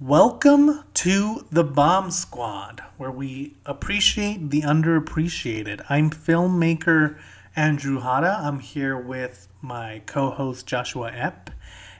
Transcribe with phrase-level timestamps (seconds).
[0.00, 5.82] Welcome to the Bomb Squad, where we appreciate the underappreciated.
[5.88, 7.16] I'm filmmaker
[7.56, 8.38] Andrew Hada.
[8.38, 11.48] I'm here with my co host Joshua Epp,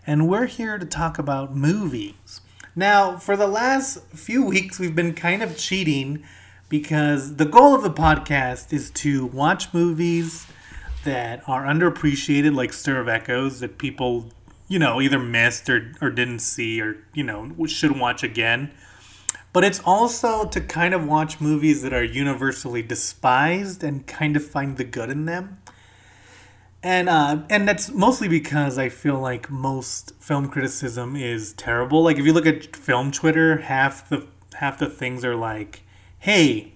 [0.06, 2.42] and we're here to talk about movies.
[2.74, 6.22] Now, for the last few weeks, we've been kind of cheating
[6.68, 10.46] because the goal of the podcast is to watch movies
[11.04, 14.26] that are underappreciated, like Stir of Echoes, that people
[14.68, 18.72] you know, either missed or, or didn't see or, you know, should watch again.
[19.52, 24.44] But it's also to kind of watch movies that are universally despised and kind of
[24.44, 25.58] find the good in them.
[26.82, 32.02] And uh, and that's mostly because I feel like most film criticism is terrible.
[32.02, 35.82] Like if you look at film Twitter, half the half the things are like,
[36.18, 36.74] "Hey,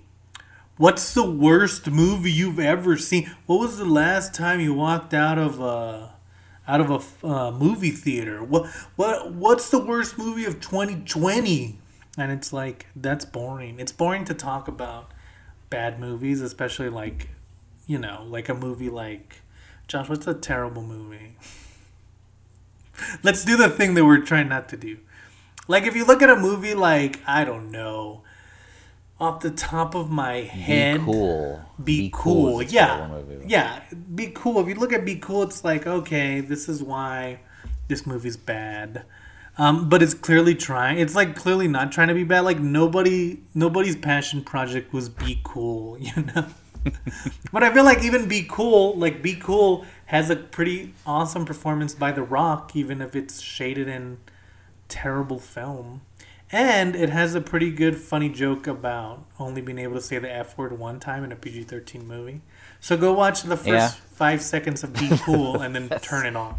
[0.79, 3.31] what's the worst movie you've ever seen?
[3.47, 6.15] What was the last time you walked out of a
[6.67, 8.43] out of a uh, movie theater.
[8.43, 11.79] What what what's the worst movie of 2020?
[12.19, 13.81] And it's like that's boring.
[13.81, 15.11] It's boring to talk about
[15.71, 17.29] bad movies, especially like
[17.87, 19.37] you know, like a movie like
[19.89, 20.09] Josh.
[20.09, 21.35] What's a terrible movie?
[23.23, 24.99] Let's do the thing that we're trying not to do.
[25.67, 28.23] Like if you look at a movie like I don't know,
[29.21, 30.99] off the top of my head.
[30.99, 31.61] Be cool.
[31.83, 32.51] Be, be cool.
[32.53, 33.21] cool yeah.
[33.47, 33.83] Yeah.
[34.15, 34.61] Be cool.
[34.61, 37.41] If you look at Be Cool, it's like, okay, this is why
[37.89, 39.05] this movie's bad.
[39.59, 40.99] Um, but it's clearly trying.
[40.99, 42.41] It's like clearly not trying to be bad.
[42.41, 46.47] Like nobody, nobody's passion project was Be Cool, you know.
[47.53, 51.95] but I feel like even Be Cool, like Be Cool, has a pretty awesome performance
[51.95, 54.17] by The Rock, even if it's shaded in
[54.89, 56.01] terrible film.
[56.53, 60.33] And it has a pretty good funny joke about only being able to say the
[60.33, 62.41] F word one time in a PG 13 movie.
[62.81, 63.89] So go watch the first yeah.
[63.89, 66.59] five seconds of Be Cool and then turn it off.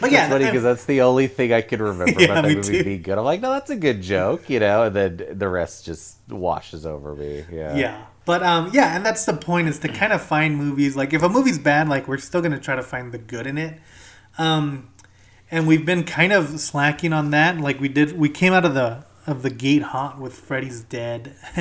[0.00, 2.54] But yeah, that's funny because that's the only thing I can remember yeah, about that
[2.54, 2.84] movie too.
[2.84, 3.18] being good.
[3.18, 6.84] I'm like, no, that's a good joke, you know, and then the rest just washes
[6.84, 7.44] over me.
[7.50, 7.74] Yeah.
[7.74, 8.06] Yeah.
[8.26, 11.22] But um, yeah, and that's the point is to kind of find movies like if
[11.22, 13.78] a movie's bad, like we're still gonna try to find the good in it.
[14.36, 14.90] Um,
[15.50, 17.58] and we've been kind of slacking on that.
[17.58, 21.34] Like we did, we came out of the of the gate hot with Freddy's Dead,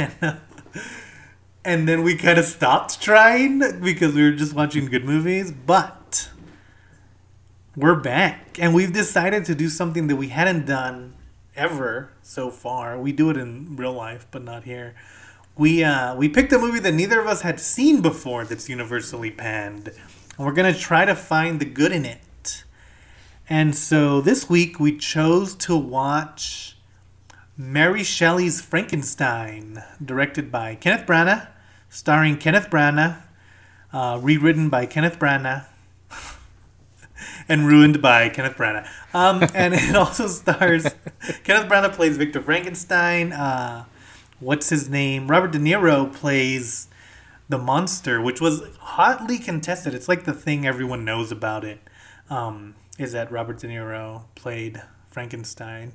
[1.66, 5.52] and, then we kind of stopped trying because we were just watching good movies.
[5.52, 6.30] But
[7.76, 11.16] we're back, and we've decided to do something that we hadn't done
[11.56, 13.00] ever so far.
[13.00, 14.96] We do it in real life, but not here.
[15.58, 19.32] We uh, we picked a movie that neither of us had seen before that's universally
[19.32, 22.20] panned, and we're gonna try to find the good in it.
[23.48, 26.78] And so this week we chose to watch
[27.56, 31.48] Mary Shelley's Frankenstein, directed by Kenneth Branagh,
[31.88, 33.22] starring Kenneth Branagh,
[33.94, 35.66] uh, rewritten by Kenneth Branagh,
[37.48, 38.88] and ruined by Kenneth Branagh.
[39.14, 40.88] Um, and it also stars
[41.44, 43.32] Kenneth Branagh plays Victor Frankenstein.
[43.32, 43.86] Uh,
[44.40, 45.28] what's his name?
[45.28, 46.88] Robert De Niro plays
[47.48, 49.94] the monster, which was hotly contested.
[49.94, 51.80] It's like the thing everyone knows about it.
[52.28, 55.94] Um, is that Robert De Niro played Frankenstein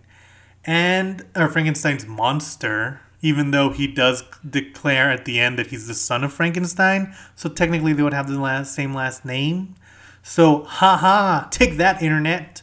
[0.65, 5.95] and or Frankenstein's monster, even though he does declare at the end that he's the
[5.95, 7.15] son of Frankenstein.
[7.35, 9.75] So technically, they would have the last, same last name.
[10.23, 12.63] So, haha, take that, internet.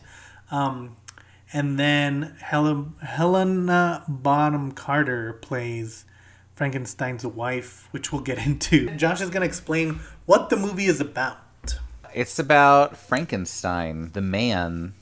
[0.52, 0.96] Um,
[1.52, 6.06] and then Helen, Helena Bonham Carter plays
[6.56, 8.96] Frankenstein's wife, which we'll get into.
[8.96, 11.40] Josh is going to explain what the movie is about.
[12.18, 14.96] It's about Frankenstein, the man,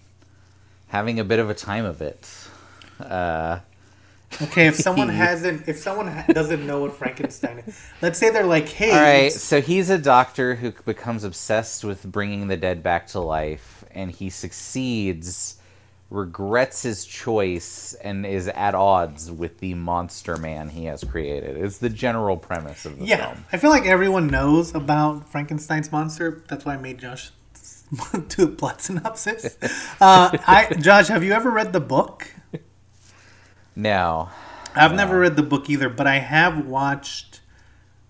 [0.87, 2.29] having a bit of a time of it.
[2.99, 3.59] Uh,
[4.41, 8.67] okay, if someone hasn't, if someone doesn't know what Frankenstein is, let's say they're like,
[8.67, 13.07] "Hey." All right, so he's a doctor who becomes obsessed with bringing the dead back
[13.07, 15.55] to life, and he succeeds
[16.15, 21.57] regrets his choice and is at odds with the monster man he has created.
[21.57, 23.45] It's the general premise of the yeah, film.
[23.51, 26.43] I feel like everyone knows about Frankenstein's monster.
[26.47, 27.31] That's why I made Josh
[28.29, 29.57] do the plot synopsis.
[30.01, 32.33] uh, I, Josh, have you ever read the book?
[33.75, 34.29] No.
[34.73, 34.97] I've no.
[34.97, 37.41] never read the book either, but I have watched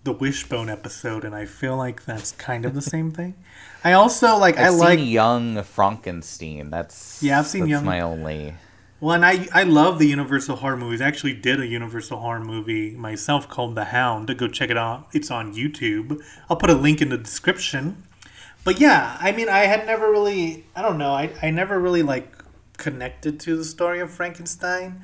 [0.04, 3.36] the Wishbone episode, and I feel like that's kind of the same thing.
[3.86, 6.72] I also like I've I like Young Frankenstein.
[6.72, 7.86] That's yeah, I've seen that's Young.
[7.86, 8.56] My only.
[9.00, 11.02] Well, and I I love the Universal horror movies.
[11.02, 14.36] I actually did a Universal horror movie myself called The Hound.
[14.40, 15.10] Go check it out.
[15.14, 16.20] It's on YouTube.
[16.50, 18.08] I'll put a link in the description.
[18.64, 20.66] But yeah, I mean, I had never really.
[20.76, 21.12] I don't know.
[21.12, 22.36] I I never really like
[22.78, 25.04] connected to the story of Frankenstein,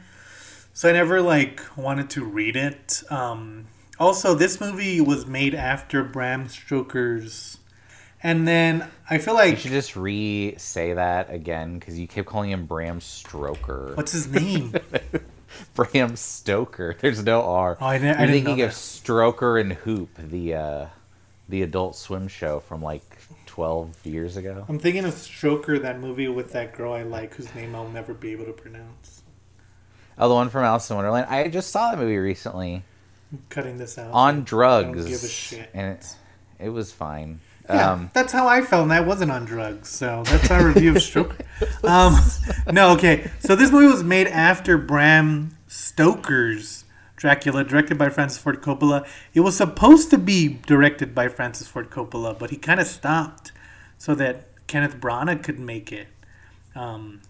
[0.73, 3.03] so I never like wanted to read it.
[3.11, 3.67] Um,
[3.99, 7.59] also, this movie was made after Bram Stoker's
[8.23, 12.51] And then I feel like You should just re-say that again because you kept calling
[12.51, 13.94] him Bram Stoker.
[13.95, 14.73] what's his name?
[15.73, 16.95] Bram Stoker?
[17.00, 17.77] There's no R.
[17.81, 18.71] Oh, I didn't- You're didn't thinking of.
[18.71, 20.85] Stroker and Hoop, the uh,
[21.50, 23.03] the Adult Swim show from like
[23.47, 24.65] 12 years ago.
[24.69, 28.13] I'm thinking of Stroker, that movie with that girl I like, whose name I'll never
[28.13, 29.24] be able to pronounce.
[30.17, 31.27] Oh, the one from Alice in Wonderland.
[31.29, 32.83] I just saw that movie recently
[33.31, 34.12] I'm cutting this out.
[34.13, 35.69] on drugs, don't give a shit.
[35.74, 36.15] and it,
[36.59, 37.41] it was fine.
[37.73, 39.89] Yeah, Um, that's how I felt, and I wasn't on drugs.
[39.89, 41.41] So that's our review of Stroker.
[41.83, 42.15] Um,
[42.73, 43.29] no, okay.
[43.39, 46.85] So this movie was made after Bram Stoker's
[47.15, 49.07] Dracula, directed by Francis Ford Coppola.
[49.33, 53.51] It was supposed to be directed by Francis Ford Coppola, but he kind of stopped
[53.97, 56.07] so that Kenneth Branagh could make it.
[56.75, 57.21] Um,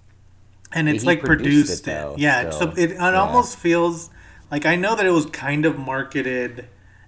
[0.72, 1.94] and it's He like produced produced, it, it.
[1.94, 3.14] though, Yeah, so, it, it yeah.
[3.20, 4.10] almost feels
[4.50, 6.68] like I know that it was kind of marketed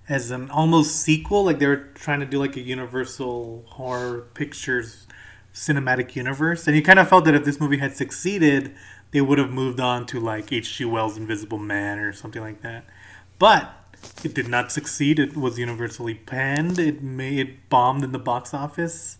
[0.10, 5.08] as an almost sequel, like they were trying to do like a Universal horror pictures
[5.54, 8.76] cinematic universe, and you kind of felt that if this movie had succeeded,
[9.12, 10.86] they would have moved on to like H.G.
[10.86, 12.86] Wells' Invisible Man or something like that.
[13.38, 13.72] But
[14.24, 15.20] it did not succeed.
[15.20, 16.80] It was universally panned.
[16.80, 19.18] It made it bombed in the box office,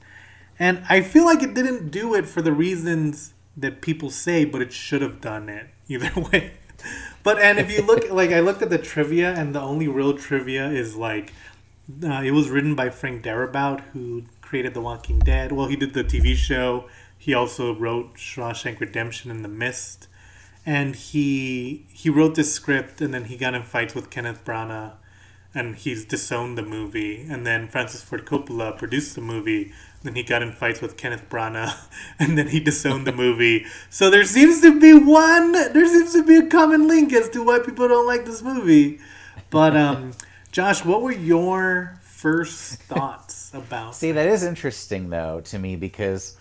[0.60, 4.62] and I feel like it didn't do it for the reasons that people say, but
[4.62, 6.54] it should have done it either way.
[7.24, 10.18] But and if you look, like I looked at the trivia, and the only real
[10.18, 11.34] trivia is like
[12.04, 15.52] uh, it was written by Frank Darabont, who created The Walking Dead.
[15.52, 16.90] Well, he did the TV show.
[17.18, 20.08] He also wrote Shawshank Redemption and The Mist,
[20.66, 24.94] and he he wrote this script, and then he got in fights with Kenneth Branagh,
[25.54, 27.26] and he's disowned the movie.
[27.30, 29.72] And then Francis Ford Coppola produced the movie.
[30.04, 31.74] Then he got in fights with Kenneth Branagh,
[32.20, 33.66] and then he disowned the movie.
[33.90, 35.54] So there seems to be one.
[35.54, 39.00] There seems to be a common link as to why people don't like this movie.
[39.50, 40.12] But um,
[40.52, 43.96] Josh, what were your first thoughts about?
[43.96, 46.38] See, that is interesting though to me because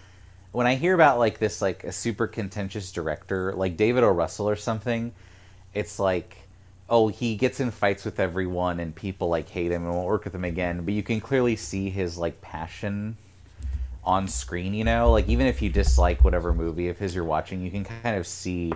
[0.51, 4.11] when I hear about like this like a super contentious director like David O.
[4.11, 5.13] Russell or something,
[5.73, 6.37] it's like
[6.89, 10.25] oh he gets in fights with everyone and people like hate him and won't work
[10.25, 10.85] with him again.
[10.85, 13.17] But you can clearly see his like passion
[14.05, 14.75] on screen.
[14.75, 17.85] You know, like even if you dislike whatever movie of his you're watching, you can
[17.85, 18.73] kind of see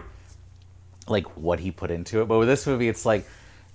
[1.09, 2.27] like what he put into it.
[2.27, 3.27] But with this movie, it's like.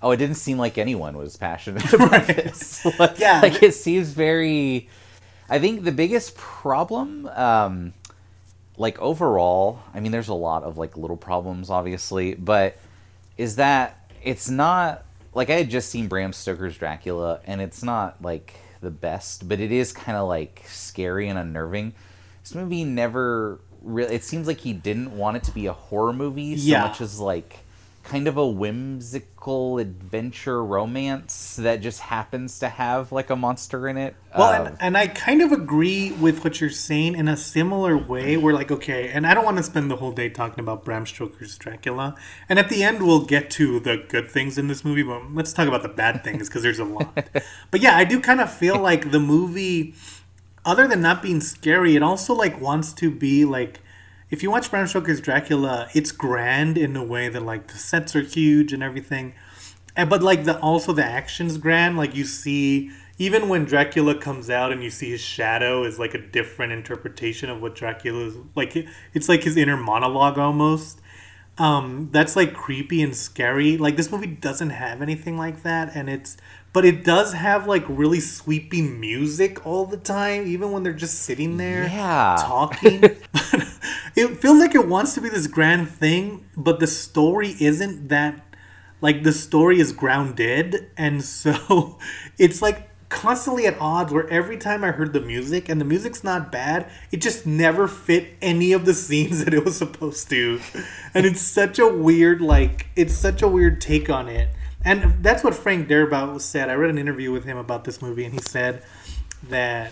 [0.03, 2.83] Oh, it didn't seem like anyone was passionate about this.
[3.00, 3.39] like, Yeah.
[3.39, 4.89] like it seems very.
[5.48, 7.94] I think the biggest problem, um,
[8.77, 12.77] like overall, I mean, there's a lot of like little problems, obviously, but
[13.38, 15.06] is that it's not
[15.36, 19.59] like I had just seen Bram Stoker's Dracula, and it's not like the best, but
[19.59, 21.93] it is kind of like scary and unnerving.
[22.43, 24.15] This movie never really.
[24.15, 26.87] It seems like he didn't want it to be a horror movie so Yeah.
[26.87, 27.59] much as like
[28.11, 33.95] kind of a whimsical adventure romance that just happens to have like a monster in
[33.95, 34.17] it.
[34.37, 37.97] Well, Um, and, and I kind of agree with what you're saying in a similar
[37.97, 38.35] way.
[38.35, 41.05] We're like, okay, and I don't want to spend the whole day talking about Bram
[41.05, 42.17] Stoker's Dracula.
[42.49, 45.53] And at the end, we'll get to the good things in this movie, but let's
[45.53, 47.29] talk about the bad things because there's a lot.
[47.71, 49.95] but yeah, I do kind of feel like the movie,
[50.65, 53.79] other than not being scary, it also like wants to be like.
[54.31, 58.15] If you watch Bram Stoker's Dracula, it's grand in a way that like the sets
[58.15, 59.35] are huge and everything.
[59.97, 61.97] And, but like the also the action's grand.
[61.97, 66.13] Like you see, even when Dracula comes out and you see his shadow is like
[66.13, 68.73] a different interpretation of what Dracula is like.
[69.13, 71.01] It's like his inner monologue almost.
[71.57, 73.77] Um, that's like creepy and scary.
[73.77, 76.38] Like this movie doesn't have anything like that, and it's
[76.73, 81.19] but it does have like really sweeping music all the time, even when they're just
[81.19, 82.37] sitting there Yeah.
[82.39, 83.01] talking.
[84.15, 88.45] it feels like it wants to be this grand thing, but the story isn't that.
[89.01, 91.97] Like the story is grounded, and so
[92.37, 94.13] it's like constantly at odds.
[94.13, 97.87] Where every time I heard the music, and the music's not bad, it just never
[97.87, 100.61] fit any of the scenes that it was supposed to,
[101.15, 104.49] and it's such a weird like it's such a weird take on it.
[104.83, 106.69] And that's what Frank Darabont said.
[106.69, 108.83] I read an interview with him about this movie, and he said
[109.50, 109.91] that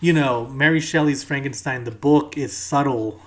[0.00, 3.20] you know, Mary Shelley's Frankenstein, the book is subtle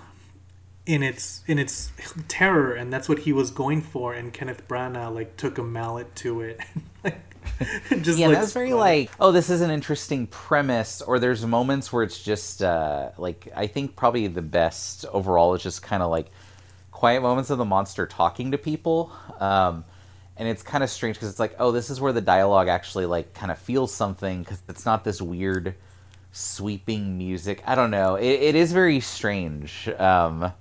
[0.85, 1.91] in its in its
[2.27, 4.13] terror, and that's what he was going for.
[4.13, 6.59] And Kenneth Branagh like took a mallet to it,
[7.03, 7.21] like
[8.01, 11.93] just yeah, like that's very like, oh, this is an interesting premise, or there's moments
[11.93, 16.09] where it's just uh, like I think probably the best overall is just kind of
[16.09, 16.31] like
[16.91, 19.85] quiet moments of the monster talking to people, um,
[20.37, 23.05] and it's kind of strange because it's like, oh, this is where the dialogue actually
[23.05, 25.75] like kind of feels something because it's not this weird
[26.31, 27.61] sweeping music.
[27.65, 28.15] I don't know.
[28.15, 29.87] It, it is very strange.
[29.89, 30.51] Um,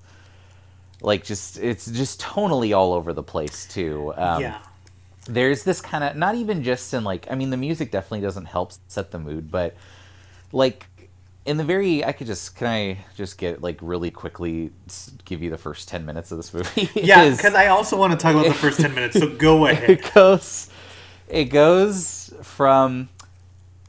[1.01, 4.13] like just it's just tonally all over the place too.
[4.17, 4.59] Um, yeah,
[5.27, 8.47] there's this kind of not even just in like I mean the music definitely doesn't
[8.47, 9.75] help set the mood, but
[10.53, 10.87] like
[11.45, 14.71] in the very I could just can I just get like really quickly
[15.25, 18.19] give you the first 10 minutes of this movie Yeah, because I also want to
[18.19, 19.19] talk about the first ten minutes.
[19.19, 19.91] So go ahead.
[19.91, 20.71] it goes
[21.29, 23.09] it goes from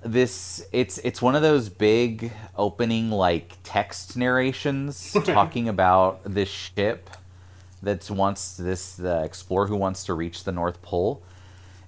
[0.03, 7.10] this it's it's one of those big opening like text narrations talking about this ship
[7.81, 11.22] that wants this the explorer who wants to reach the north pole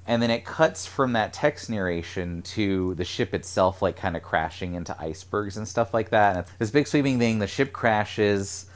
[0.07, 4.21] and then it cuts from that text narration to the ship itself like kind of
[4.21, 6.35] crashing into icebergs and stuff like that.
[6.35, 8.67] And this big sweeping thing the ship crashes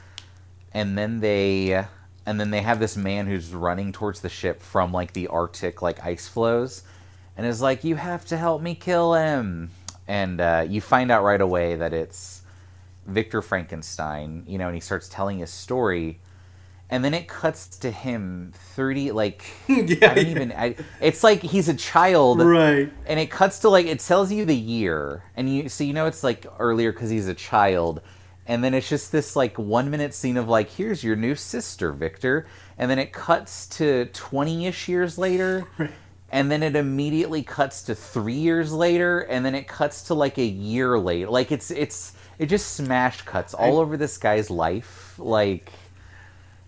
[0.72, 1.84] and then they
[2.26, 5.82] and then they have this man who's running towards the ship from like the arctic
[5.82, 6.82] like ice flows
[7.36, 9.70] and is like you have to help me kill him.
[10.08, 12.42] And uh, you find out right away that it's
[13.06, 16.20] victor frankenstein you know and he starts telling his story
[16.90, 20.30] and then it cuts to him 30 like yeah, i don't yeah.
[20.30, 22.42] even I, it's like he's a child.
[22.42, 22.92] Right.
[23.06, 25.22] and it cuts to like it tells you the year.
[25.36, 28.02] And you so you know it's like earlier because he's a child.
[28.46, 31.92] And then it's just this like one minute scene of like here's your new sister
[31.92, 32.46] victor.
[32.76, 35.66] And then it cuts to 20ish years later.
[35.78, 35.90] Right.
[36.32, 39.20] and then it immediately cuts to three years later.
[39.20, 41.30] And then it cuts to like a year later.
[41.30, 45.14] Like it's it's it just smash cuts all over this guy's life.
[45.18, 45.70] Like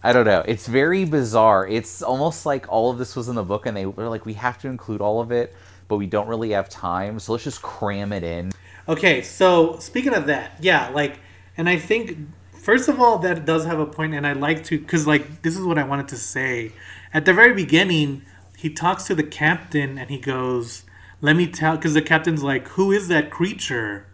[0.05, 0.43] I don't know.
[0.47, 1.67] It's very bizarre.
[1.67, 4.35] It's almost like all of this was in the book, and they were like, we
[4.35, 5.55] have to include all of it,
[5.87, 8.53] but we don't really have time, so let's just cram it in.
[8.89, 11.21] Okay, so speaking of that, yeah, like,
[11.57, 12.19] and I think
[12.53, 15.57] first of all that does have a point, and I like to because like this
[15.57, 16.73] is what I wanted to say
[17.15, 18.23] at the very beginning.
[18.57, 20.85] He talks to the captain, and he goes,
[21.21, 24.07] "Let me tell," because the captain's like, "Who is that creature,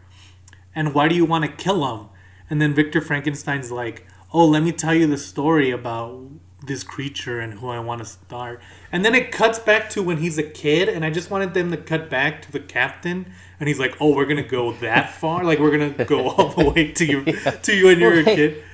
[0.74, 2.08] and why do you want to kill him?"
[2.50, 6.28] And then Victor Frankenstein's like, "Oh, let me tell you the story about."
[6.66, 8.60] this creature and who I want to start.
[8.90, 11.70] And then it cuts back to when he's a kid, and I just wanted them
[11.70, 15.44] to cut back to the captain, and he's like, "Oh, we're gonna go that far?
[15.44, 17.24] Like we're gonna go all the way to you,
[17.62, 18.64] to you when you're a kid?"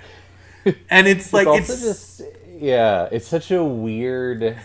[0.89, 2.23] And it's like it's it's, also just
[2.59, 4.57] yeah, it's such a weird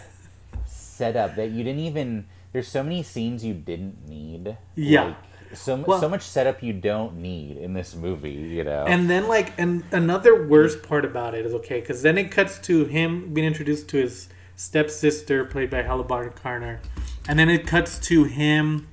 [0.65, 2.25] setup that you didn't even.
[2.51, 4.57] There's so many scenes you didn't need.
[4.75, 5.03] Yeah.
[5.03, 5.15] Like,
[5.53, 8.29] so Well- so much setup you don't need in this movie.
[8.31, 8.85] You know.
[8.87, 12.59] and then like and another worst part about it is okay because then it cuts
[12.59, 16.81] to him being introduced to his stepsister played by Helena Bonham Carter,
[17.27, 18.87] and then it cuts to him,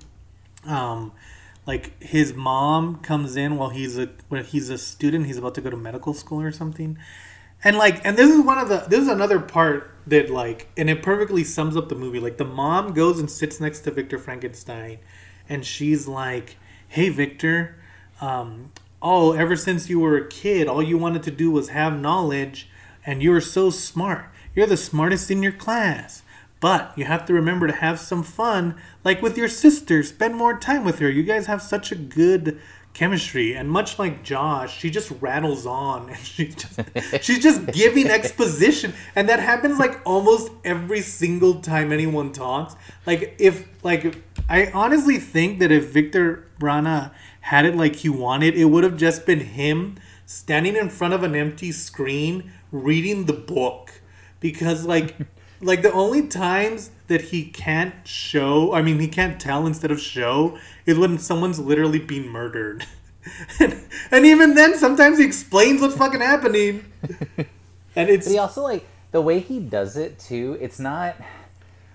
[0.64, 1.10] um,
[1.66, 5.60] like his mom comes in while he's a when he's a student he's about to
[5.60, 6.96] go to medical school or something,
[7.64, 10.88] and like and this is one of the this is another part that like and
[10.88, 14.18] it perfectly sums up the movie like the mom goes and sits next to Victor
[14.18, 14.98] Frankenstein,
[15.48, 16.56] and she's like,
[16.88, 17.76] "Hey Victor."
[18.20, 18.72] um,
[19.02, 22.68] oh, ever since you were a kid, all you wanted to do was have knowledge,
[23.04, 24.26] and you were so smart.
[24.54, 26.22] You're the smartest in your class.
[26.58, 30.02] But you have to remember to have some fun, like with your sister.
[30.02, 31.10] Spend more time with her.
[31.10, 32.58] You guys have such a good
[32.94, 33.52] chemistry.
[33.54, 36.80] And much like Josh, she just rattles on, and she just
[37.20, 42.74] she's just giving exposition, and that happens like almost every single time anyone talks.
[43.04, 44.16] Like if like
[44.48, 47.10] I honestly think that if Victor Branagh
[47.40, 51.22] had it like he wanted, it would have just been him standing in front of
[51.22, 54.00] an empty screen reading the book.
[54.40, 55.16] Because like
[55.60, 60.00] like the only times that he can't show I mean he can't tell instead of
[60.00, 62.86] show is when someone's literally being murdered.
[63.58, 66.84] and, and even then sometimes he explains what's fucking happening.
[67.98, 70.58] And it's But he also like the way he does it too.
[70.60, 71.16] It's not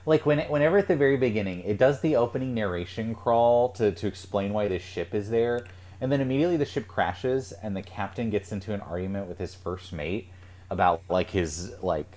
[0.06, 4.08] like when whenever at the very beginning it does the opening narration crawl to to
[4.08, 5.66] explain why this ship is there,
[6.00, 9.56] and then immediately the ship crashes and the captain gets into an argument with his
[9.56, 10.30] first mate
[10.70, 12.12] about like his like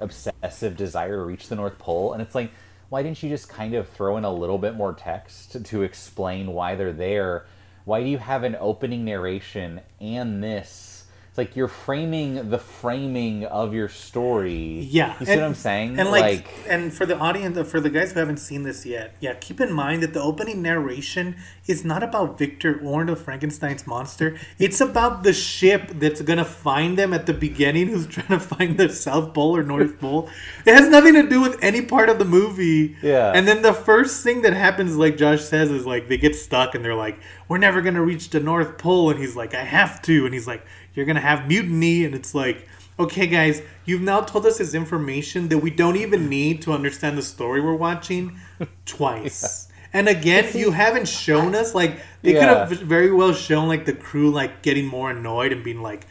[0.00, 2.50] obsessive desire to reach the North Pole, and it's like.
[2.90, 5.82] Why didn't you just kind of throw in a little bit more text to, to
[5.82, 7.46] explain why they're there?
[7.84, 10.93] Why do you have an opening narration and this?
[11.34, 14.86] It's like you're framing the framing of your story.
[14.88, 15.98] Yeah, you see and- what I'm saying?
[15.98, 19.34] And like, and for the audience, for the guys who haven't seen this yet, yeah,
[19.34, 21.34] keep in mind that the opening narration
[21.66, 24.38] is not about Victor or the Frankenstein's monster.
[24.60, 28.78] It's about the ship that's gonna find them at the beginning, who's trying to find
[28.78, 30.28] the South Pole or North Pole.
[30.64, 32.94] It has nothing to do with any part of the movie.
[33.02, 33.32] Yeah.
[33.34, 36.76] And then the first thing that happens, like Josh says, is like they get stuck
[36.76, 40.00] and they're like, "We're never gonna reach the North Pole," and he's like, "I have
[40.02, 40.64] to," and he's like,
[40.94, 42.68] "You're gonna have mutiny," and it's like.
[42.96, 47.18] Okay, guys, you've now told us this information that we don't even need to understand
[47.18, 48.38] the story we're watching
[48.86, 49.66] twice.
[49.92, 52.40] And again, you haven't shown us like they Yeah.
[52.40, 56.06] could have very well shown like the crew like getting more annoyed and being like,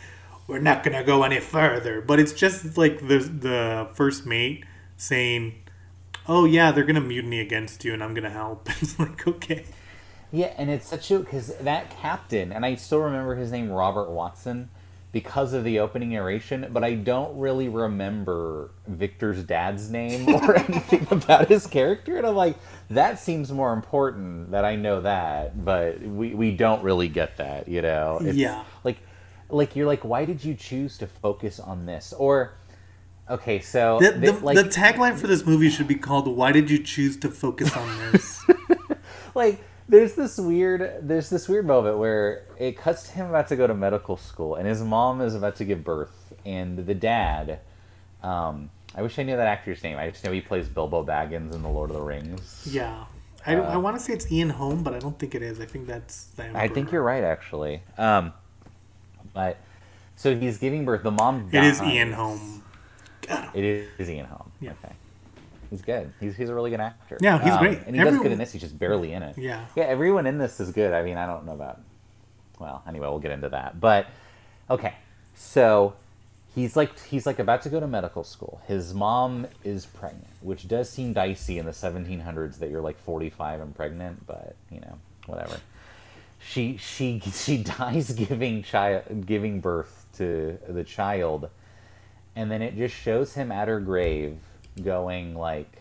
[0.46, 4.66] "We're not gonna go any further." But it's just like the the first mate
[4.98, 5.54] saying,
[6.28, 9.64] "Oh yeah, they're gonna mutiny against you, and I'm gonna help." It's like okay,
[10.34, 14.10] Yeah, and it's such a because that captain, and I still remember his name, Robert
[14.10, 14.72] Watson,
[15.12, 21.08] because of the opening narration, but I don't really remember Victor's dad's name or anything
[21.12, 22.56] about his character, and I'm like,
[22.90, 27.68] that seems more important that I know that, but we we don't really get that,
[27.68, 28.18] you know?
[28.20, 28.64] It's Yeah.
[28.84, 28.98] Like,
[29.50, 32.12] like you're like, why did you choose to focus on this?
[32.12, 32.56] Or,
[33.30, 36.72] okay, so The, the, like, the tagline for this movie should be called "Why did
[36.72, 38.44] you choose to focus on this?"
[39.36, 43.56] like there's this weird there's this weird moment where it cuts to him about to
[43.56, 47.60] go to medical school and his mom is about to give birth and the dad
[48.24, 49.98] um i wish i knew that actor's name.
[49.98, 52.68] I just know he plays bilbo baggins in the lord of the rings.
[52.70, 53.06] Yeah,
[53.46, 55.42] I, don't- I Uh, want to say it's Ian Holm, but I don't think it
[55.42, 55.60] is.
[55.60, 57.82] I think that's the i think you're right actually.
[57.98, 58.34] Um
[59.34, 59.58] but
[60.16, 61.04] so he's giving birth.
[61.04, 61.82] The mom It is.
[61.82, 62.64] Ian Holm.
[63.28, 63.64] God, it
[63.98, 64.52] is ian holm.
[64.60, 64.72] Yeah.
[64.84, 64.94] okay
[65.74, 67.80] he's good he's, he's a really good actor Yeah, he's Um, great.
[67.88, 69.66] and he does good in this he's just barely in it Yeah.
[69.76, 70.94] Yeah, everyone in this is good.
[70.94, 71.80] I mean, I don't know about.
[72.60, 73.80] Well, anyway, we'll get into that.
[73.80, 74.06] But
[74.70, 74.94] okay,
[75.34, 75.96] so
[76.54, 78.62] he's like he's like about to go to medical school.
[78.68, 83.62] His mom is pregnant, which does seem dicey in the 1700s that you're like 45
[83.62, 85.58] and pregnant, but you know, whatever.
[86.40, 91.50] She she she dies giving child giving birth to the child,
[92.36, 94.38] and then it just shows him at her grave
[94.82, 95.78] going like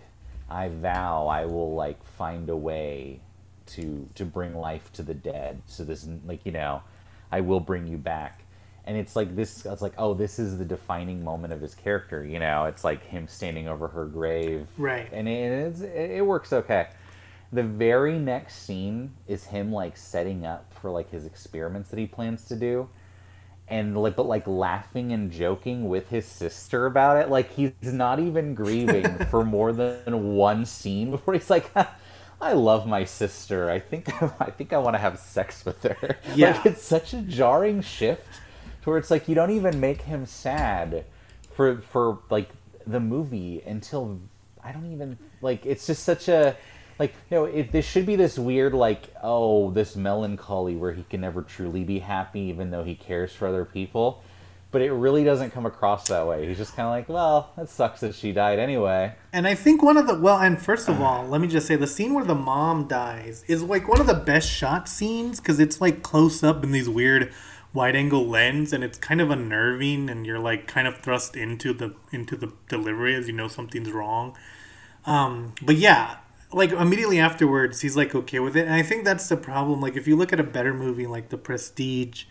[0.50, 3.20] i vow i will like find a way
[3.66, 5.62] to to bring life to the dead.
[5.66, 6.82] So this like you know
[7.30, 8.44] i will bring you back.
[8.84, 12.24] And it's like this it's like oh this is the defining moment of his character
[12.24, 12.64] you know?
[12.64, 14.68] It's like him standing over her grave.
[14.76, 15.08] Right.
[15.12, 16.88] and it, it's, it works okay.
[17.52, 22.06] The very next scene is him like setting up for like his experiments that he
[22.06, 22.88] plans to do
[23.72, 28.20] and like but like laughing and joking with his sister about it like he's not
[28.20, 31.70] even grieving for more than one scene before he's like
[32.42, 33.70] I love my sister.
[33.70, 34.10] I think
[34.40, 36.18] I think I want to have sex with her.
[36.34, 36.56] Yeah.
[36.56, 38.26] Like it's such a jarring shift
[38.82, 41.04] to where it's like you don't even make him sad
[41.54, 42.50] for for like
[42.84, 44.18] the movie until
[44.64, 46.56] I don't even like it's just such a
[47.02, 51.02] like you know it, this should be this weird like oh this melancholy where he
[51.10, 54.22] can never truly be happy even though he cares for other people.
[54.70, 56.46] But it really doesn't come across that way.
[56.46, 59.14] He's just kind of like well that sucks that she died anyway.
[59.32, 61.74] And I think one of the well, and first of all, let me just say
[61.74, 65.58] the scene where the mom dies is like one of the best shot scenes because
[65.58, 67.32] it's like close up in these weird
[67.74, 71.72] wide angle lens, and it's kind of unnerving, and you're like kind of thrust into
[71.72, 74.36] the into the delivery as you know something's wrong.
[75.04, 76.16] Um, but yeah,
[76.52, 79.80] like immediately afterwards, he's like okay with it, and I think that's the problem.
[79.80, 82.24] Like if you look at a better movie like The Prestige.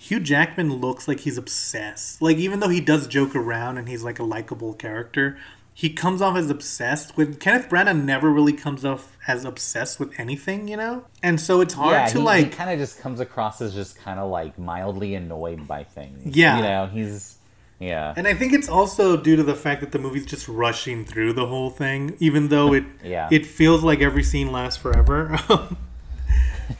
[0.00, 2.22] Hugh Jackman looks like he's obsessed.
[2.22, 5.36] Like even though he does joke around and he's like a likable character,
[5.74, 10.12] he comes off as obsessed with Kenneth Branagh never really comes off as obsessed with
[10.16, 11.04] anything, you know?
[11.20, 13.98] And so it's hard yeah to he, like kind of just comes across as just
[13.98, 16.58] kind of like mildly annoyed by things Yeah.
[16.58, 17.37] you know he's
[17.80, 21.04] yeah and I think it's also due to the fact that the movie's just rushing
[21.04, 23.28] through the whole thing, even though it Yeah.
[23.30, 25.38] it feels like every scene lasts forever.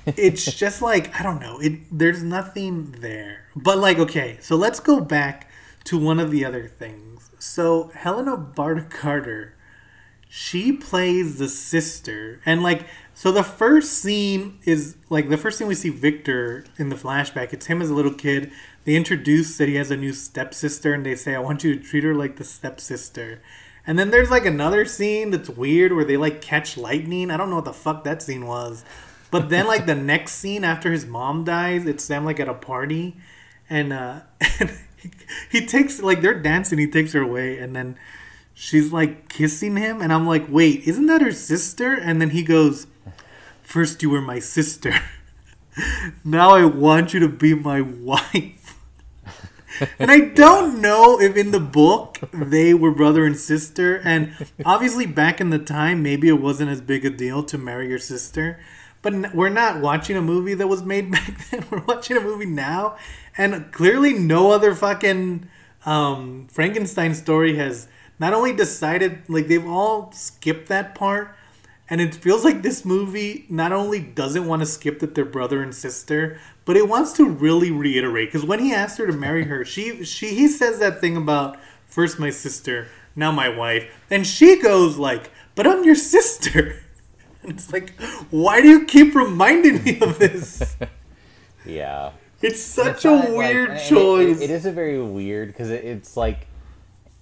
[0.07, 1.59] it's just like I don't know.
[1.61, 3.45] It there's nothing there.
[3.57, 5.49] But like okay, so let's go back
[5.85, 7.31] to one of the other things.
[7.39, 9.55] So Helena Bonham Carter,
[10.29, 12.85] she plays the sister, and like
[13.15, 17.53] so the first scene is like the first thing we see Victor in the flashback.
[17.53, 18.51] It's him as a little kid.
[18.89, 21.79] They introduce that he has a new stepsister, and they say, "I want you to
[21.79, 23.43] treat her like the stepsister."
[23.87, 27.31] And then there's like another scene that's weird where they like catch lightning.
[27.31, 28.87] I don't know what the fuck that scene was.
[29.31, 32.55] But then like the next scene after his mom dies, it's them like at a
[32.55, 33.19] party
[33.69, 34.21] and uh
[34.59, 35.11] and he,
[35.51, 37.99] he takes like they're dancing, he takes her away and then
[38.55, 42.43] she's like kissing him and I'm like, "Wait, isn't that her sister?" And then he
[42.43, 42.87] goes,
[43.61, 44.95] First you were my sister.
[46.25, 48.58] now I want you to be my wife."
[49.99, 53.97] And I don't know if in the book they were brother and sister.
[54.05, 54.33] And
[54.65, 57.99] obviously, back in the time, maybe it wasn't as big a deal to marry your
[57.99, 58.61] sister.
[59.03, 61.65] But we're not watching a movie that was made back then.
[61.71, 62.97] We're watching a movie now.
[63.37, 65.49] And clearly, no other fucking
[65.87, 67.89] um, Frankenstein story has
[68.19, 71.35] not only decided, like, they've all skipped that part.
[71.91, 75.63] And it feels like this movie not only doesn't want to skip that they're brother
[75.63, 78.29] and sister, but it wants to really reiterate.
[78.29, 81.57] Because when he asked her to marry her, she she he says that thing about
[81.87, 86.77] first my sister, now my wife, and she goes like, "But I'm your sister."
[87.43, 87.93] And it's like,
[88.31, 90.77] why do you keep reminding me of this?
[91.65, 92.11] yeah
[92.43, 94.41] It's such It's a not, like- weird it- choice.
[94.41, 96.47] it- it is a very weird because it, it's like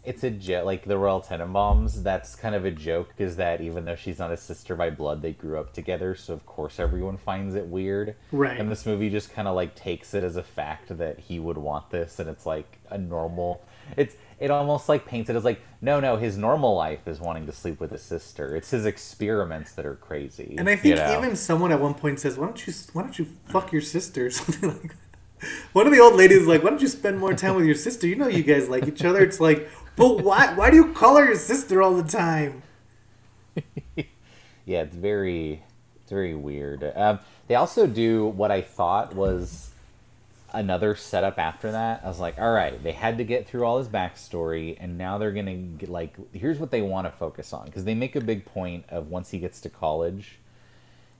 [0.06, 0.64] it's a joke.
[0.64, 3.12] Like the Royal Tenenbaums, that's kind of a joke.
[3.18, 6.14] Is that even though she's not a sister by blood, they grew up together.
[6.14, 8.14] So of course everyone finds it weird.
[8.30, 8.58] Right.
[8.58, 11.58] And this movie just kind of like takes it as a fact that he would
[11.58, 13.64] want this, and it's like a normal.
[13.96, 17.46] It's it almost like paints it as like no no his normal life is wanting
[17.46, 18.54] to sleep with his sister.
[18.54, 20.54] It's his experiments that are crazy.
[20.56, 21.18] And I think you know?
[21.18, 24.26] even someone at one point says, "Why don't you Why don't you fuck your sister?"
[24.26, 24.96] or Something like that.
[25.74, 27.74] One of the old ladies is like, "Why don't you spend more time with your
[27.74, 28.06] sister?
[28.06, 30.54] You know you guys like each other." It's like, but why?
[30.54, 32.62] Why do you call her your sister all the time?
[33.96, 35.62] yeah, it's very,
[35.96, 36.92] it's very weird.
[36.94, 39.70] Um, they also do what I thought was
[40.52, 42.02] another setup after that.
[42.04, 45.18] I was like, all right, they had to get through all his backstory, and now
[45.18, 48.20] they're gonna get, like, here's what they want to focus on because they make a
[48.20, 50.38] big point of once he gets to college,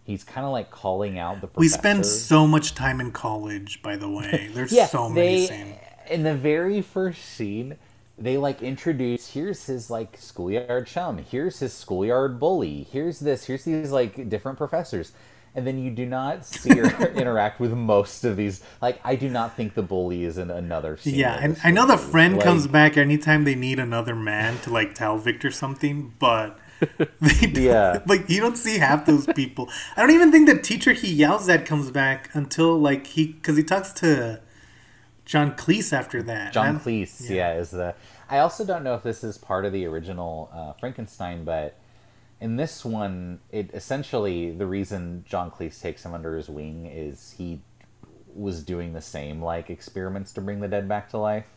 [0.04, 1.48] he's kind of like calling out the.
[1.56, 4.50] We spend so much time in college, by the way.
[4.52, 5.76] There's yeah, so many they, scenes.
[6.10, 7.76] In the very first scene,
[8.18, 13.64] they like introduce here's his like schoolyard chum, here's his schoolyard bully, here's this, here's
[13.64, 15.12] these like different professors.
[15.55, 18.62] And then you do not see her interact with most of these.
[18.83, 21.14] Like, I do not think the bully is in another scene.
[21.14, 24.70] Yeah, and I know the friend Like, comes back anytime they need another man to
[24.70, 26.59] like tell Victor something, but
[27.20, 28.00] they Yeah.
[28.07, 29.70] like you don't see half those people.
[29.96, 33.57] I don't even think the teacher he yells at comes back until like he because
[33.57, 34.42] he talks to
[35.26, 36.52] John Cleese after that.
[36.54, 37.54] John And- Cleese, yeah.
[37.54, 37.94] is the.
[38.30, 41.76] I also don't know if this is part of the original uh, Frankenstein, but
[42.40, 47.34] in this one, it essentially the reason John Cleese takes him under his wing is
[47.36, 47.60] he
[48.34, 51.48] was doing the same like experiments to bring the dead back to life,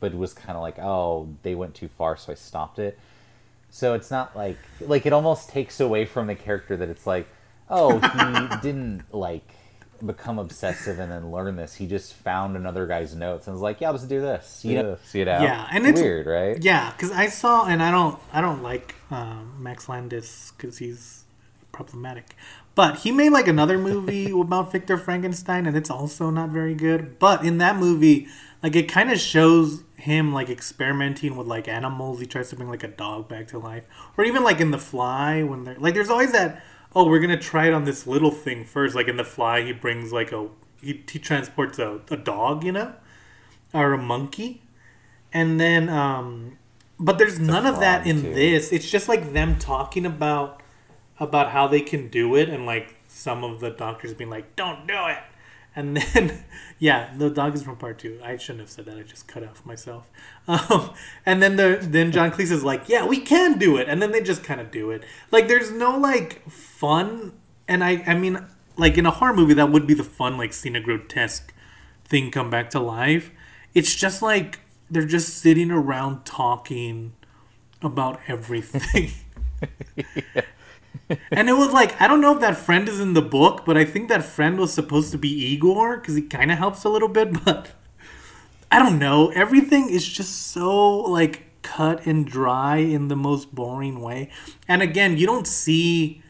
[0.00, 2.98] but was kind of like, oh, they went too far, so I stopped it.
[3.70, 7.26] So it's not like like it almost takes away from the character that it's like,
[7.70, 9.48] oh, he didn't like
[10.04, 11.74] become obsessive and then learn this.
[11.74, 14.64] He just found another guy's notes and was like, yeah, let's do this.
[14.64, 15.42] You know, you know?
[15.42, 16.62] Yeah, and it's- weird, right?
[16.62, 21.24] Yeah, because I saw, and I don't, I don't like um, Max Landis because he's
[21.72, 22.36] problematic.
[22.74, 27.18] But he made like another movie about Victor Frankenstein, and it's also not very good.
[27.18, 28.26] But in that movie,
[28.62, 32.20] like it kind of shows him like experimenting with like animals.
[32.20, 33.84] He tries to bring like a dog back to life,
[34.16, 36.62] or even like in The Fly when they're like, there's always that.
[36.94, 38.94] Oh, we're gonna try it on this little thing first.
[38.94, 40.48] Like in The Fly, he brings like a
[40.80, 42.94] he, he transports a, a dog, you know,
[43.72, 44.62] or a monkey
[45.34, 46.56] and then um
[46.98, 48.32] but there's none of that in too.
[48.32, 50.62] this it's just like them talking about
[51.18, 54.86] about how they can do it and like some of the doctors being like don't
[54.86, 55.18] do it
[55.76, 56.44] and then
[56.78, 58.20] yeah the dog is from part two.
[58.22, 58.98] I shouldn't have said that.
[58.98, 60.10] I just cut off myself.
[60.46, 60.92] Um,
[61.24, 63.88] and then the then john cleese is like yeah we can do it.
[63.88, 65.02] And then they just kind of do it.
[65.30, 67.32] Like there's no like fun
[67.66, 68.44] and i i mean
[68.76, 71.54] like in a horror movie that would be the fun like seeing a grotesque
[72.04, 73.30] thing come back to life.
[73.72, 74.60] It's just like
[74.90, 77.14] they're just sitting around talking
[77.82, 79.12] about everything.
[81.30, 83.76] and it was like I don't know if that friend is in the book, but
[83.76, 86.88] I think that friend was supposed to be Igor because he kind of helps a
[86.88, 87.72] little bit, but
[88.70, 89.28] I don't know.
[89.30, 94.30] Everything is just so like cut and dry in the most boring way.
[94.68, 96.22] And again, you don't see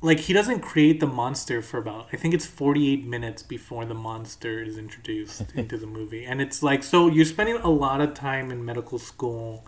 [0.00, 3.94] like he doesn't create the monster for about I think it's 48 minutes before the
[3.94, 6.24] monster is introduced into the movie.
[6.24, 9.64] And it's like so you're spending a lot of time in medical school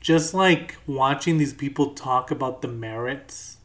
[0.00, 3.58] just like watching these people talk about the merits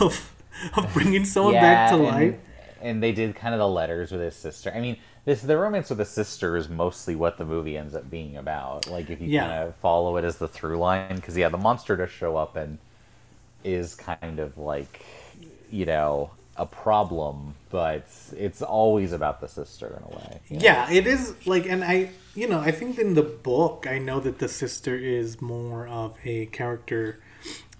[0.00, 0.32] of
[0.76, 2.36] of bringing someone back to and, life.
[2.80, 4.72] And they did kind of the letters with his sister.
[4.74, 8.10] I mean, this the romance with the sister is mostly what the movie ends up
[8.10, 8.86] being about.
[8.88, 9.46] Like if you Yeah.
[9.46, 12.56] kind of follow it as the through line, because yeah, the monster does show up
[12.56, 12.78] and
[13.64, 15.04] is kind of like
[15.70, 20.40] you know a problem, but it's always about the sister in a way.
[20.48, 20.62] you know?
[20.62, 24.20] Yeah, it is like, and I, you know, I think in the book, I know
[24.20, 27.20] that the sister is more of a character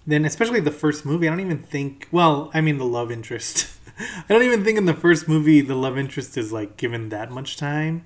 [0.07, 1.27] than, especially the first movie.
[1.27, 2.07] I don't even think.
[2.11, 3.69] Well, I mean, the love interest.
[3.99, 7.31] I don't even think in the first movie the love interest is like given that
[7.31, 8.05] much time.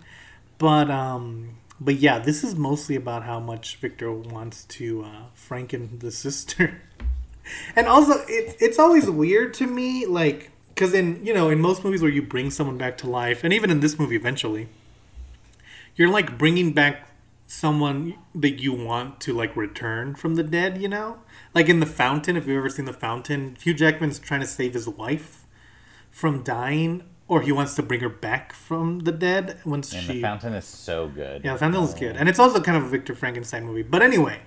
[0.57, 5.99] But um, but yeah, this is mostly about how much Victor wants to uh, franken
[5.99, 6.81] the sister.
[7.75, 11.83] and also it, it's always weird to me like because in you know in most
[11.83, 14.69] movies where you bring someone back to life and even in this movie eventually
[15.95, 17.09] you're like bringing back
[17.47, 21.17] someone that you want to like return from the dead you know
[21.55, 24.73] like in the fountain if you've ever seen the fountain hugh jackman's trying to save
[24.73, 25.45] his wife
[26.11, 30.13] from dying or he wants to bring her back from the dead once And she
[30.13, 31.43] the fountain is so good.
[31.43, 33.83] yeah, the Fountain was good, and it's also kind of a Victor Frankenstein movie.
[33.83, 34.39] But anyway,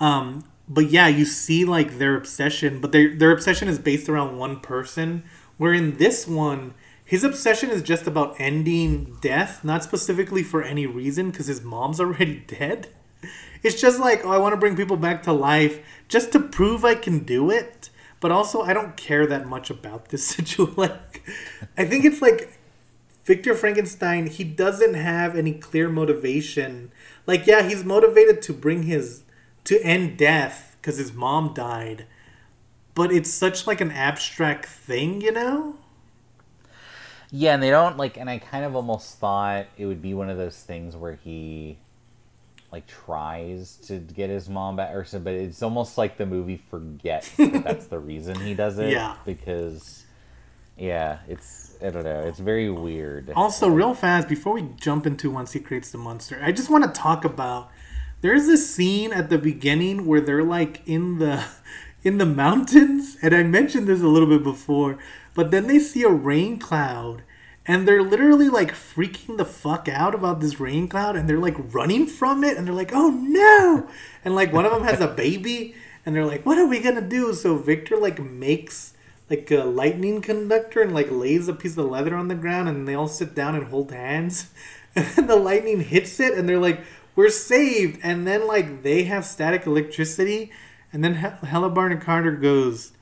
[0.00, 4.38] um, but yeah, you see like their obsession, but their their obsession is based around
[4.38, 5.24] one person.
[5.56, 10.86] Where in this one, his obsession is just about ending death, not specifically for any
[10.86, 12.88] reason, because his mom's already dead.
[13.62, 16.84] it's just like, oh, I want to bring people back to life just to prove
[16.84, 17.90] I can do it.
[18.20, 20.74] But also, I don't care that much about this situation.
[20.76, 21.22] like,
[21.76, 22.58] I think it's like
[23.24, 24.26] Victor Frankenstein.
[24.26, 26.90] He doesn't have any clear motivation.
[27.26, 29.22] Like, yeah, he's motivated to bring his
[29.64, 32.06] to end death because his mom died.
[32.94, 35.76] But it's such like an abstract thing, you know.
[37.30, 40.30] Yeah, and they don't like, and I kind of almost thought it would be one
[40.30, 41.78] of those things where he
[42.70, 46.60] like tries to get his mom back or so, but it's almost like the movie
[46.70, 48.90] forgets that that's the reason he does it.
[48.90, 49.16] Yeah.
[49.24, 50.04] Because,
[50.76, 53.30] yeah, it's I don't know, it's very weird.
[53.36, 56.84] Also, real fast before we jump into once he creates the monster, I just want
[56.84, 57.70] to talk about.
[58.22, 61.44] There's this scene at the beginning where they're like in the
[62.04, 64.98] in the mountains, and I mentioned this a little bit before,
[65.32, 67.22] but then they see a rain cloud
[67.66, 71.56] and they're literally like freaking the fuck out about this rain cloud and they're like
[71.74, 73.88] running from it and they're like oh no!
[74.24, 77.00] And like one of them has a baby and they're like what are we gonna
[77.00, 77.32] do?
[77.32, 78.92] So victor like makes
[79.30, 82.86] like a lightning conductor and like lays a piece of leather on the ground and
[82.86, 84.50] they all sit down and hold hands.
[84.96, 86.80] And the lightning hits it and they're like
[87.16, 87.98] we're saved!
[88.04, 90.52] And then like they have static electricity
[90.94, 92.92] and then Helena Bonham Carter goes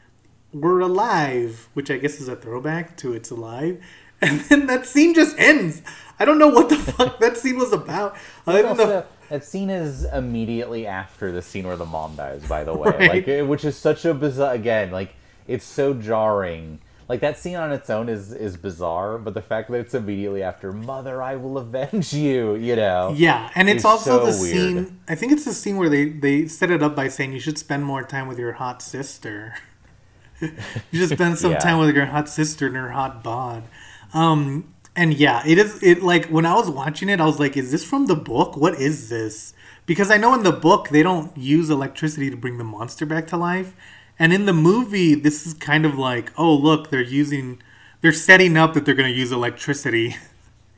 [0.53, 3.83] we're alive which i guess is a throwback to it's alive
[4.23, 5.83] and then that scene just ends.
[6.21, 8.17] I don't know what the fuck that scene was about.
[8.45, 9.05] The...
[9.29, 12.47] that scene is immediately after the scene where the mom dies.
[12.47, 13.27] By the way, right.
[13.29, 14.55] like which is such a bizarre.
[14.55, 15.17] Again, like
[15.49, 16.79] it's so jarring.
[17.13, 20.43] Like that scene on its own is is bizarre, but the fact that it's immediately
[20.43, 23.13] after "Mother, I will avenge you," you know.
[23.15, 24.87] Yeah, and it's also so the weird.
[24.87, 25.01] scene.
[25.07, 27.59] I think it's the scene where they they set it up by saying you should
[27.59, 29.57] spend more time with your hot sister.
[30.41, 30.55] you
[30.95, 31.59] should spend some yeah.
[31.59, 33.65] time with your hot sister and her hot bod.
[34.15, 35.83] Um, and yeah, it is.
[35.83, 38.57] It like when I was watching it, I was like, "Is this from the book?
[38.57, 39.53] What is this?"
[39.85, 43.27] Because I know in the book they don't use electricity to bring the monster back
[43.27, 43.75] to life,
[44.19, 47.61] and in the movie, this is kind of like, "Oh, look, they're using,
[48.01, 50.17] they're setting up that they're going to use electricity."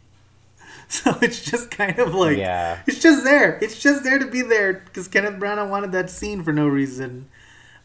[0.89, 3.59] so it's just kind of like, yeah, it's just there.
[3.63, 7.29] It's just there to be there because Kenneth Branagh wanted that scene for no reason.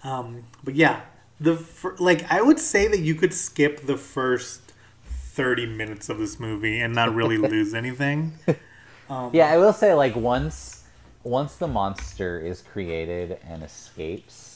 [0.03, 1.01] Um, but yeah,
[1.39, 1.63] the
[1.99, 4.73] like I would say that you could skip the first
[5.39, 8.33] 30 minutes of this movie and not really lose anything.
[9.09, 10.83] Um, yeah, I will say like once
[11.23, 14.48] once the monster is created and escapes,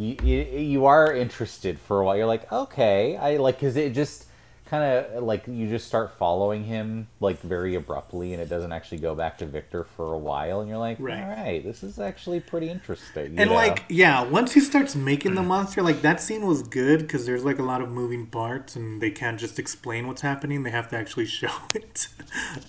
[0.00, 2.16] you you, are interested for a while.
[2.16, 4.26] You're like, okay, I like because it just
[4.64, 8.98] kind of like you just start following him like very abruptly and it doesn't actually
[8.98, 11.20] go back to Victor for a while and you're like right.
[11.24, 13.56] all right this is actually pretty interesting and know?
[13.56, 17.44] like yeah once he starts making the monster like that scene was good because there's
[17.44, 20.88] like a lot of moving parts and they can't just explain what's happening they have
[20.88, 22.06] to actually show it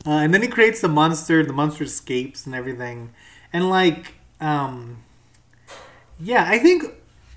[0.07, 3.11] uh, and then he creates the monster the monster escapes and everything
[3.53, 5.03] and like um
[6.19, 6.83] yeah I think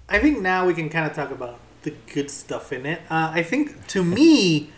[0.09, 3.01] I think now we can kind of talk about the good stuff in it.
[3.11, 4.71] Uh, I think to me,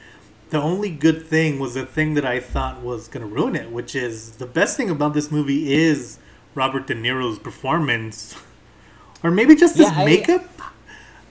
[0.50, 3.70] the only good thing was the thing that I thought was going to ruin it,
[3.70, 6.18] which is the best thing about this movie is
[6.54, 8.36] Robert De Niro's performance,
[9.22, 10.48] or maybe just his yeah, makeup.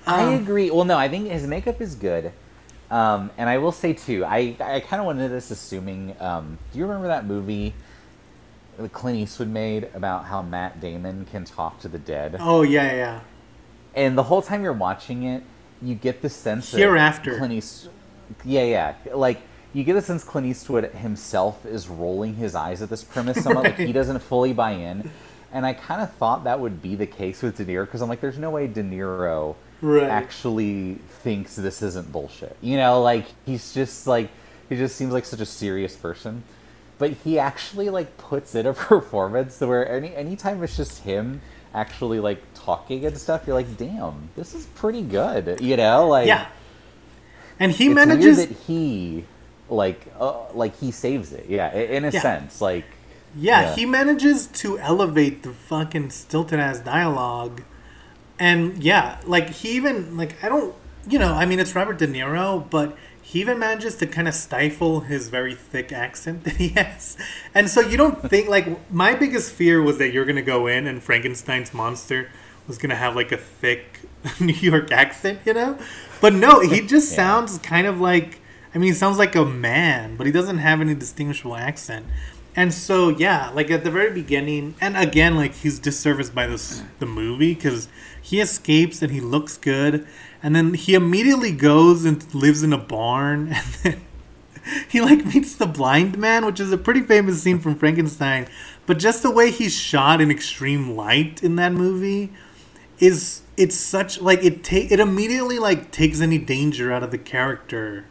[0.06, 0.70] I, um, agree.
[0.70, 2.32] Well, no, I think his makeup is good.
[2.92, 6.16] Um, and I will say too, I I kind of went into this assuming.
[6.20, 7.74] Um, do you remember that movie?
[8.78, 12.38] that Clint Eastwood made about how Matt Damon can talk to the dead.
[12.40, 13.20] Oh yeah, yeah.
[13.96, 15.44] And the whole time you're watching it,
[15.82, 17.38] you get the sense hereafter.
[17.38, 17.94] Clint Eastwood,
[18.44, 19.42] yeah, yeah, like
[19.74, 23.66] you get the sense Clint Eastwood himself is rolling his eyes at this premise somewhat,
[23.66, 23.78] right.
[23.78, 25.10] like he doesn't fully buy in.
[25.52, 28.10] And I kind of thought that would be the case with De Niro because I'm
[28.10, 30.04] like, there's no way De Niro right.
[30.04, 32.58] actually thinks this isn't bullshit.
[32.62, 34.30] You know, like he's just like
[34.70, 36.44] he just seems like such a serious person.
[36.98, 41.42] But he actually like puts in a performance where any anytime it's just him
[41.76, 45.60] actually like talking and stuff, you're like, damn, this is pretty good.
[45.62, 46.48] You know, like yeah.
[47.60, 49.26] And he manages that he
[49.70, 51.48] like uh, like he saves it.
[51.48, 52.22] Yeah, in a yeah.
[52.22, 52.86] sense, like
[53.36, 57.62] yeah, yeah, he manages to elevate the fucking stilted ass dialogue,
[58.40, 60.74] and yeah, like he even like I don't,
[61.08, 64.36] you know, I mean it's Robert De Niro, but he even manages to kind of
[64.36, 67.18] stifle his very thick accent that he has.
[67.56, 70.86] And so you don't think like my biggest fear was that you're gonna go in
[70.86, 72.30] and Frankenstein's monster
[72.68, 74.02] was gonna have like a thick
[74.40, 75.76] New York accent, you know?
[76.22, 77.16] But no, he just yeah.
[77.16, 78.42] sounds kind of like
[78.76, 82.06] I mean he sounds like a man, but he doesn't have any distinguishable accent.
[82.56, 86.84] And so yeah, like at the very beginning, and again, like he's disserviced by this
[87.00, 87.88] the movie because
[88.22, 90.08] he escapes and he looks good,
[90.46, 94.02] and then he immediately goes and lives in a barn and then
[94.90, 98.48] he like meets the blind man which is a pretty famous scene from frankenstein
[98.86, 102.32] but just the way he's shot in extreme light in that movie
[103.00, 107.18] is it's such like it take it immediately like takes any danger out of the
[107.18, 108.06] character.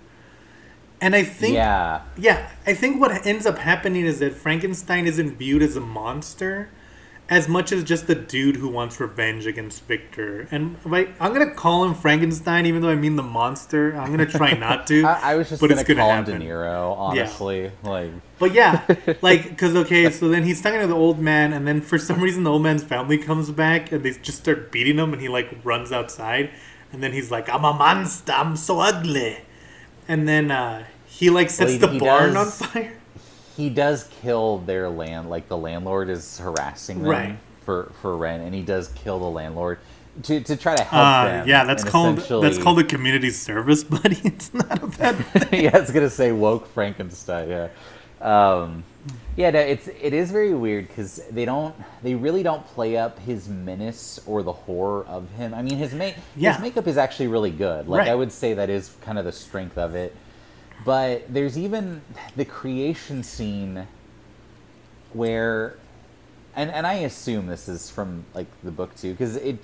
[1.00, 2.02] And I think yeah.
[2.16, 6.70] yeah, I think what ends up happening is that Frankenstein isn't viewed as a monster
[7.30, 10.46] as much as just the dude who wants revenge against Victor.
[10.50, 13.96] And right, I'm gonna call him Frankenstein, even though I mean the monster.
[13.96, 15.04] I'm gonna try not to.
[15.04, 16.34] I, I was just but gonna, it's gonna call happen.
[16.34, 17.72] him De Niro, honestly.
[17.82, 18.84] Like But yeah,
[19.22, 22.20] like because okay, so then he's talking to the old man, and then for some
[22.20, 25.28] reason the old man's family comes back, and they just start beating him, and he
[25.28, 26.50] like runs outside,
[26.92, 29.38] and then he's like, "I'm a monster, I'm so ugly,"
[30.08, 32.92] and then uh, he like sets he- the he barn does- on fire.
[33.56, 37.38] He does kill their land like the landlord is harassing them Right.
[37.64, 39.78] for for rent and he does kill the landlord
[40.22, 43.82] to, to try to help Uh, them yeah, that's called that's called a community service,
[43.96, 44.20] buddy.
[44.24, 45.64] It's not a bad thing.
[45.64, 47.48] yeah, I was gonna say woke Frankenstein.
[47.48, 47.68] Yeah,
[48.20, 48.84] um,
[49.36, 49.50] yeah.
[49.50, 53.48] No, it's it is very weird because they don't they really don't play up his
[53.48, 55.52] menace or the horror of him.
[55.52, 56.52] I mean, his make Yeah.
[56.52, 57.88] his makeup is actually really good.
[57.88, 58.08] Like Right.
[58.08, 60.14] I would say that is kind of the strength of it.
[60.84, 62.02] But there's even
[62.36, 63.86] the creation scene
[65.12, 65.76] where
[66.56, 69.58] and and I assume this is from like the book too because it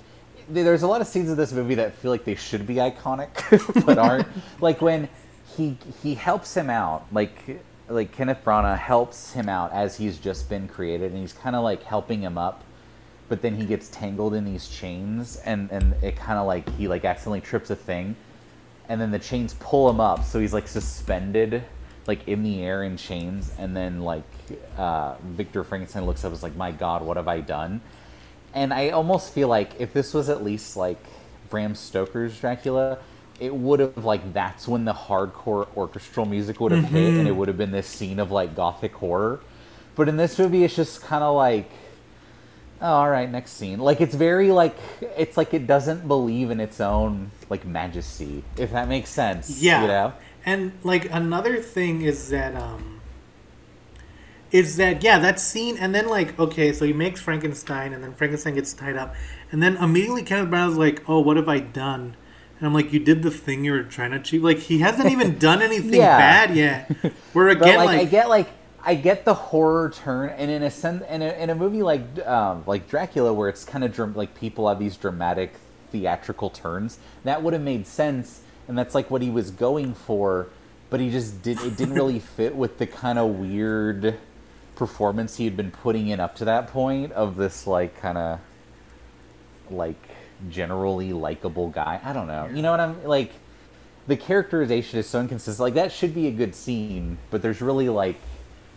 [0.49, 3.29] there's a lot of scenes of this movie that feel like they should be iconic
[3.85, 4.27] but aren't.
[4.61, 5.09] Like when
[5.55, 10.49] he he helps him out like like Kenneth Branagh helps him out as he's just
[10.49, 12.63] been created and he's kind of like helping him up
[13.27, 16.87] but then he gets tangled in these chains and and it kind of like he
[16.87, 18.15] like accidentally trips a thing
[18.91, 21.63] and then the chains pull him up so he's like suspended
[22.07, 24.23] like in the air in chains and then like
[24.77, 27.79] uh, victor frankenstein looks up and is like my god what have i done?
[28.53, 31.01] And i almost feel like if this was at least like
[31.49, 32.99] bram stoker's dracula
[33.39, 37.35] it would have like that's when the hardcore orchestral music would have hit and it
[37.35, 39.39] would have been this scene of like gothic horror.
[39.95, 41.71] But in this movie it's just kind of like
[42.81, 44.75] oh, all right next scene like it's very like
[45.17, 49.81] it's like it doesn't believe in its own like majesty if that makes sense Yeah.
[49.81, 50.13] you know
[50.45, 52.99] And like another thing is that um
[54.51, 58.13] is that yeah, that scene and then like okay, so he makes Frankenstein and then
[58.13, 59.15] Frankenstein gets tied up
[59.51, 62.15] and then immediately Kenneth Branagh's like, "Oh, what have I done?"
[62.57, 65.09] And I'm like, "You did the thing you were trying to achieve." Like he hasn't
[65.09, 66.17] even done anything Yeah.
[66.17, 66.91] bad yet.
[67.31, 68.49] Where But again like, like, I get like
[68.83, 72.01] I get the horror turn, and in a sense, in a, in a movie like
[72.25, 75.53] um, like Dracula, where it's kind of dram- like people have these dramatic
[75.91, 80.47] theatrical turns, that would have made sense, and that's like what he was going for,
[80.89, 84.17] but he just did it didn't really fit with the kind of weird
[84.75, 88.39] performance he had been putting in up to that point of this like kind of
[89.69, 90.01] like
[90.49, 91.99] generally likable guy.
[92.03, 92.49] I don't know.
[92.51, 93.31] You know what I'm like
[94.07, 95.59] the characterization is so inconsistent.
[95.59, 98.15] Like that should be a good scene, but there's really like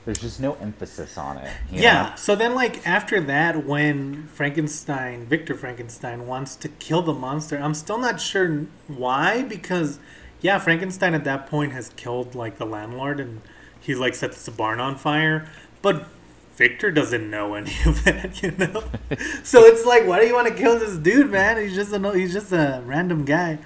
[0.04, 1.50] there's just no emphasis on it.
[1.70, 2.10] Yeah.
[2.10, 2.12] know?
[2.16, 7.74] So then, like after that, when Frankenstein, Victor Frankenstein, wants to kill the monster, I'm
[7.74, 9.42] still not sure why.
[9.42, 9.98] Because
[10.40, 13.40] yeah, Frankenstein at that point has killed like the landlord, and
[13.80, 15.48] he like sets the barn on fire.
[15.80, 16.06] But
[16.56, 18.84] Victor doesn't know any of that, you know.
[19.42, 21.56] so it's like, why do you want to kill this dude, man?
[21.56, 23.58] He's just a no he's just a random guy.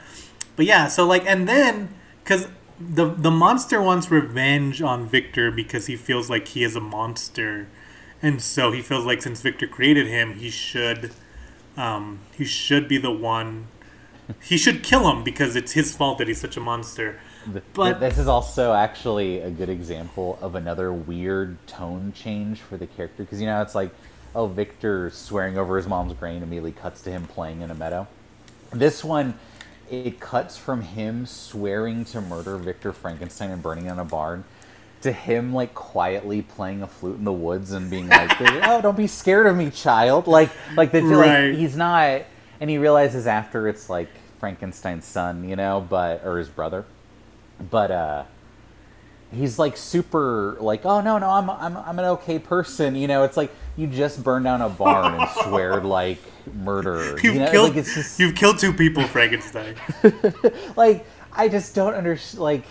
[0.55, 1.89] But yeah, so like, and then
[2.23, 2.49] because
[2.81, 7.69] the the monster wants revenge on Victor because he feels like he is a monster,
[8.23, 11.13] and so he feels like since Victor created him, he should,
[11.77, 13.69] um, he should be the one.
[14.43, 17.19] He should kill him because it's his fault that he's such a monster.
[17.73, 22.87] But- this is also actually a good example of another weird tone change for the
[22.87, 23.91] character because you know it's like
[24.35, 28.07] oh Victor swearing over his mom's grain immediately cuts to him playing in a meadow.
[28.71, 29.39] This one
[29.91, 34.45] it cuts from him swearing to murder Victor Frankenstein and burning in a barn
[35.03, 38.97] to him like quietly playing a flute in the woods and being like oh don't
[38.97, 41.51] be scared of me child like like the Right.
[41.51, 42.23] like he's not
[42.61, 44.09] and he realizes after it's like
[44.41, 46.85] Frankenstein's son you know but or his brother
[47.71, 48.25] but uh
[49.33, 53.25] he's like super like oh no no I'm I'm I'm an okay person you know?
[53.25, 56.19] It's like you just burned down a barn and sweared like
[56.55, 57.19] murder.
[57.23, 57.51] You've you know?
[57.51, 59.77] Killed like it's just you've killed two people, Frankenstein.
[60.77, 62.63] like I just don't understand like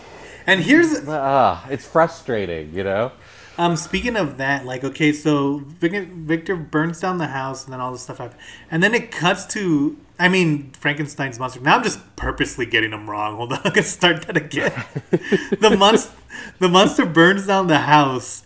[0.45, 3.11] and here's uh it's frustrating you know?
[3.59, 7.79] Um, speaking of that, like, okay, so Victor, Victor burns down the house, and then
[7.79, 8.39] all this stuff happens,
[8.69, 11.59] and then it cuts to, I mean, Frankenstein's monster.
[11.59, 13.35] Now I'm just purposely getting them wrong.
[13.37, 14.73] Hold on, I'm gonna start that again.
[15.59, 16.11] the monster,
[16.59, 18.43] the monster burns down the house,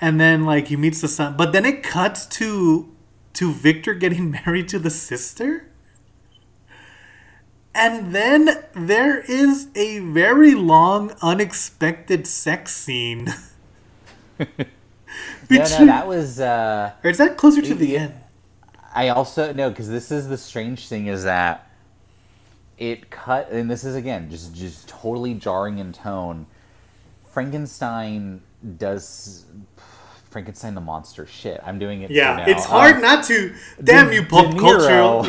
[0.00, 2.90] and then like he meets the son, but then it cuts to,
[3.34, 5.66] to Victor getting married to the sister.
[7.72, 13.32] And then there is a very long, unexpected sex scene.
[14.38, 14.46] no,
[15.48, 16.40] Between- no, that was.
[16.40, 18.14] Uh, or is that closer to the end?
[18.94, 21.68] I also know because this is the strange thing is that
[22.78, 26.46] it cut, and this is again just just totally jarring in tone.
[27.30, 28.40] Frankenstein
[28.78, 29.44] does
[30.30, 31.60] Frankenstein the monster shit.
[31.64, 32.10] I'm doing it.
[32.10, 33.54] Yeah, it's hard Um, not to.
[33.82, 34.46] Damn De- you, pop.
[34.54, 35.24] Niro.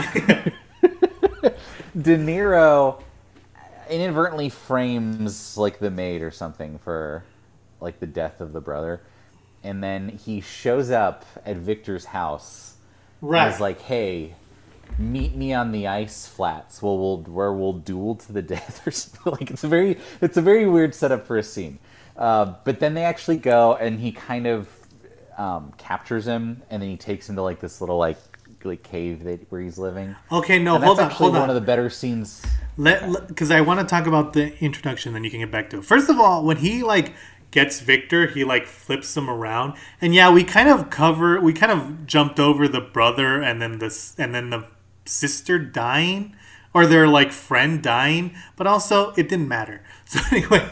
[2.01, 3.01] De Niro
[3.89, 7.24] inadvertently frames like the maid or something for
[7.82, 9.01] like the death of the brother,
[9.64, 12.70] and then he shows up at Victor's house.
[13.22, 13.53] Right.
[13.53, 14.36] Is like, hey,
[14.97, 16.82] meet me on the ice flats.
[16.82, 19.32] Well, we'll where we'll duel to the death or something.
[19.32, 21.80] Like it's a very it's a very weird setup for a scene.
[22.17, 24.67] Uh, but then they actually go and he kind of
[25.38, 28.17] um, captures him, and then he takes him to like this little like
[28.63, 30.15] like cave that where he's living.
[30.32, 31.41] okay, no, hold on, hold on.
[31.41, 32.43] one of the better scenes.
[32.78, 35.80] Let because I want to talk about the introduction, then you can get back to
[35.80, 35.86] it.
[35.86, 37.13] First of all, when he like
[37.52, 41.72] gets Victor, he like flips him around, and yeah, we kind of cover, we kind
[41.72, 44.66] of jumped over the brother and then the and then the
[45.06, 46.36] sister dying,
[46.74, 49.82] or their like friend dying, but also it didn't matter.
[50.12, 50.68] So anyway,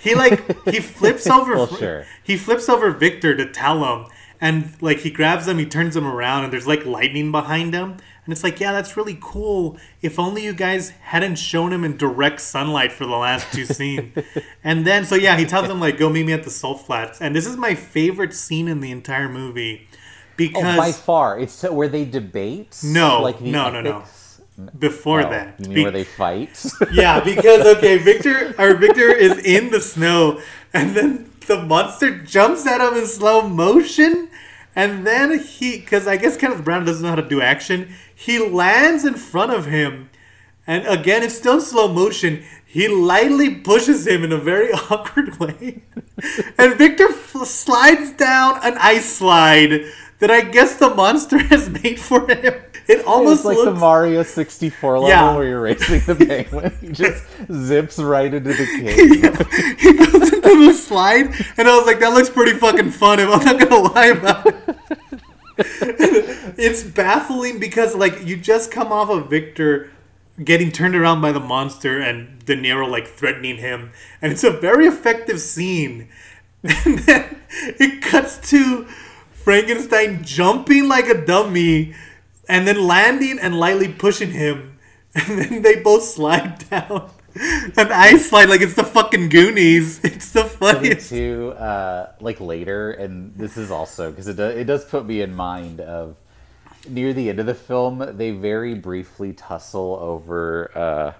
[0.00, 2.04] he like he flips over, Well, sure.
[2.22, 4.06] he flips over Victor to tell him,
[4.38, 7.96] and like he grabs him, he turns him around, and there's like lightning behind him.
[8.24, 9.76] And it's like, yeah, that's really cool.
[10.00, 14.16] If only you guys hadn't shown him in direct sunlight for the last two scenes.
[14.62, 17.20] and then, so yeah, he tells him, like, go meet me at the salt flats.
[17.20, 21.52] And this is my favorite scene in the entire movie Oh, because by far, it's
[21.52, 22.80] so, where they debate.
[22.82, 24.04] No, like the no, no, no.
[24.78, 25.54] before Oh, that.
[25.60, 26.64] you mean Be- where they fight?
[26.92, 30.40] yeah, because okay, Victor our Victor is in the snow,
[30.72, 34.30] and then the monster jumps at him in slow motion,
[34.74, 38.38] and then he, because I guess Kenneth Branagh doesn't know how to do action, he
[38.38, 40.10] lands in front of him,
[40.66, 42.44] and again it's still slow motion.
[42.64, 45.82] He lightly pushes him in a very awkward way,
[46.58, 49.82] and Victor f- slides down an ice slide
[50.20, 52.54] that I guess the monster has made for him.
[52.88, 55.36] It almost It's like looks the Mario 64 level Yeah.
[55.36, 56.76] where you're racing the penguin.
[56.80, 59.78] He just zips right into the cave.
[59.78, 61.26] he goes into the slide,
[61.58, 63.20] and I was like, that looks pretty fucking fun.
[63.20, 64.56] I'm not gonna lie about it.
[66.56, 69.90] it's baffling because like you just come off of Victor
[70.42, 74.50] getting turned around by the monster and De Niro like threatening him, and it's a
[74.50, 76.08] very effective scene.
[76.64, 77.40] And then
[77.80, 78.84] it cuts to
[79.32, 81.94] Frankenstein jumping like a dummy,
[82.48, 84.78] and then landing and lightly pushing him,
[85.14, 87.10] and then they both slide down.
[87.78, 90.00] An ice slide like it's the fucking Goonies.
[90.04, 91.08] It's the funniest.
[91.08, 95.22] to uh, like later, and this is also because it does, it does put me
[95.22, 96.16] in mind of
[96.88, 98.16] near the end of the film.
[98.18, 101.12] They very briefly tussle over uh,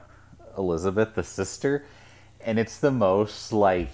[0.59, 1.85] Elizabeth, the sister,
[2.43, 3.91] and it's the most like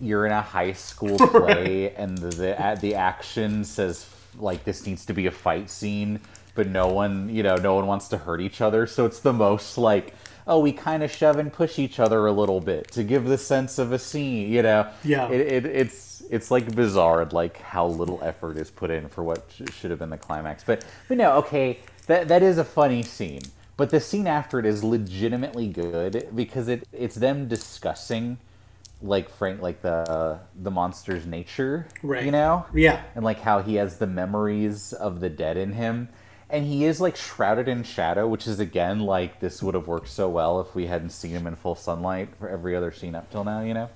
[0.00, 5.06] you're in a high school play, and the the, the action says like this needs
[5.06, 6.18] to be a fight scene,
[6.56, 9.32] but no one you know no one wants to hurt each other, so it's the
[9.32, 10.12] most like.
[10.46, 13.38] Oh, we kind of shove and push each other a little bit to give the
[13.38, 14.88] sense of a scene, you know.
[15.04, 15.28] Yeah.
[15.28, 19.44] It, it, it's it's like bizarre, like how little effort is put in for what
[19.52, 20.62] sh- should have been the climax.
[20.64, 23.42] But but no, okay, that that is a funny scene.
[23.76, 28.38] But the scene after it is legitimately good because it it's them discussing
[29.02, 32.24] like Frank like the the monster's nature, Right.
[32.24, 33.02] You know, Yeah.
[33.16, 36.08] and like how he has the memories of the dead in him.
[36.48, 40.08] And he is like shrouded in shadow, which is again like this would have worked
[40.08, 43.30] so well if we hadn't seen him in full sunlight for every other scene up
[43.32, 43.90] till now, you know?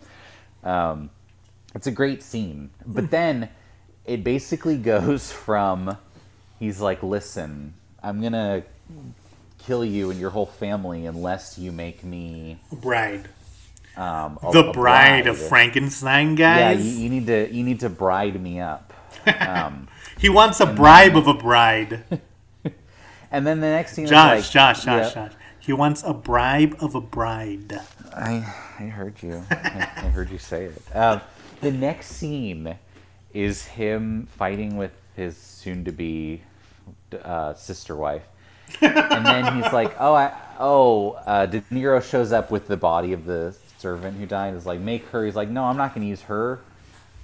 [0.65, 1.11] Um,
[1.75, 2.71] it's a great scene.
[2.85, 3.49] But then
[4.05, 5.97] it basically goes from
[6.59, 8.65] he's like, listen, I'm going to
[9.65, 13.29] kill you and your whole family unless you make me Bride.
[13.97, 16.85] um, a- The a bride of Frankenstein, Yeah, guys.
[16.85, 18.93] you, you need to you need to bride me up.
[19.39, 19.87] Um,
[20.19, 22.03] he wants a bribe of a bride.
[23.31, 25.33] and then the next scene Josh, is like, Josh, Josh, yeah, Josh.
[25.59, 27.81] He wants a bribe of a bride.
[28.15, 29.45] I I heard you.
[29.51, 30.97] I, I heard you say it.
[30.97, 31.21] Um,
[31.61, 32.77] the next scene
[33.33, 36.43] is him fighting with his soon-to-be
[37.23, 38.25] uh, sister wife,
[38.81, 43.13] and then he's like, "Oh, I, oh." Uh, De Niro shows up with the body
[43.13, 44.55] of the servant who died.
[44.55, 46.61] Is like, "Make her." He's like, "No, I'm not going to use her.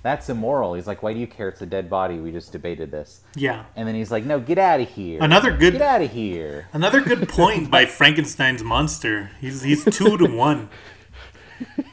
[0.07, 1.48] That's immoral." He's like, "Why do you care?
[1.48, 2.18] It's a dead body.
[2.18, 3.64] We just debated this." Yeah.
[3.74, 6.68] And then he's like, "No, get out of here." Another good Get out of here.
[6.72, 9.30] another good point by Frankenstein's monster.
[9.40, 10.68] He's he's two to one.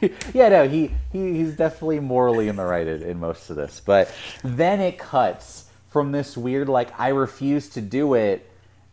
[0.34, 3.80] yeah, no, he, he he's definitely morally in the right in, in most of this.
[3.80, 8.50] But then it cuts from this weird like I refuse to do it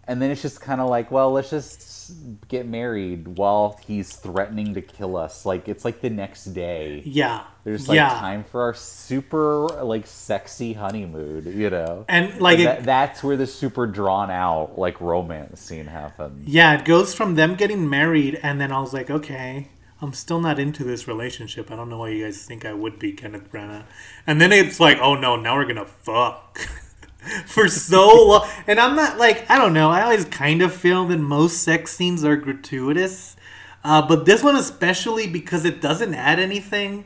[0.08, 2.12] and then it's just kind of like, well, let's just
[2.48, 5.46] get married while he's threatening to kill us.
[5.46, 7.02] Like it's like the next day.
[7.06, 7.44] Yeah.
[7.64, 8.10] There's like yeah.
[8.10, 12.06] time for our super like sexy honeymoon, you know.
[12.10, 16.48] And like And it, that, that's where the super drawn out like romance scene happens.
[16.48, 19.68] Yeah, it goes from them getting married, and then I was like, okay,
[20.02, 21.70] I'm still not into this relationship.
[21.70, 23.86] I don't know why you guys think I would be, Kenneth Branagh.
[24.26, 26.58] And then it's like, oh no, now we're gonna fuck.
[27.46, 28.50] For so long.
[28.66, 31.96] And I'm not like, I don't know, I always kind of feel that most sex
[31.96, 33.36] scenes are gratuitous.
[33.84, 37.06] Uh, but this one, especially because it doesn't add anything,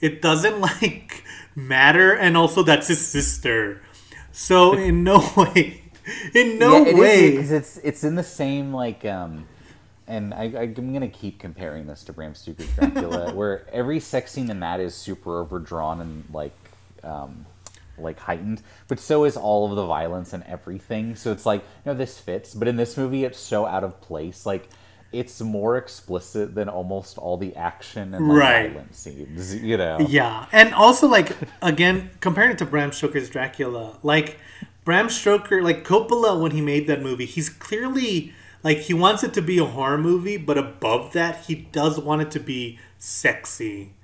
[0.00, 1.24] it doesn't like
[1.54, 3.82] matter, and also that's his sister.
[4.32, 5.82] So, in no way,
[6.34, 7.30] in no yeah, way.
[7.32, 9.46] because it's it's in the same like um
[10.10, 14.50] and I, I'm gonna keep comparing this to Bram Stoker's Dracula, where every sex scene
[14.50, 16.52] in that is super overdrawn and like,
[17.04, 17.46] um,
[17.96, 21.14] like heightened, but so is all of the violence and everything.
[21.14, 24.00] So it's like, you know, this fits, but in this movie, it's so out of
[24.00, 24.44] place.
[24.44, 24.68] Like,
[25.12, 28.70] it's more explicit than almost all the action and like, Right.
[28.70, 29.54] violent scenes.
[29.54, 34.38] You know, Yeah, and also like again, comparing it to Bram Stoker's Dracula, like
[34.84, 38.32] Bram Stoker, like Coppola when he made that movie, he's clearly
[38.62, 42.22] like he wants it to be a horror movie, but above that, he does want
[42.22, 43.94] it to be sexy,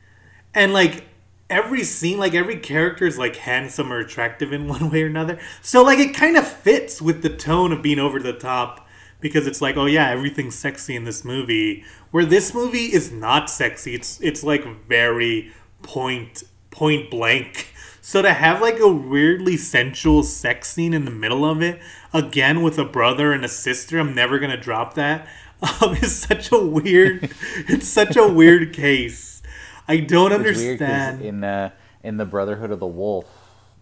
[0.54, 1.04] and like
[1.48, 5.38] every scene, like every character is like handsome or attractive in one way or another.
[5.62, 8.85] So like it kind of fits with the tone of being over the top.
[9.20, 11.84] Because it's like, oh yeah, everything's sexy in this movie.
[12.10, 13.94] Where this movie is not sexy.
[13.94, 15.52] It's it's like very
[15.82, 17.72] point point blank.
[18.00, 21.80] So to have like a weirdly sensual sex scene in the middle of it,
[22.12, 25.26] again with a brother and a sister, I'm never gonna drop that.
[25.62, 27.30] Um, it's such a weird,
[27.66, 29.42] it's such a weird case.
[29.88, 31.22] I don't It's understand.
[31.22, 31.70] in uh,
[32.04, 33.24] in the Brotherhood of the Wolf,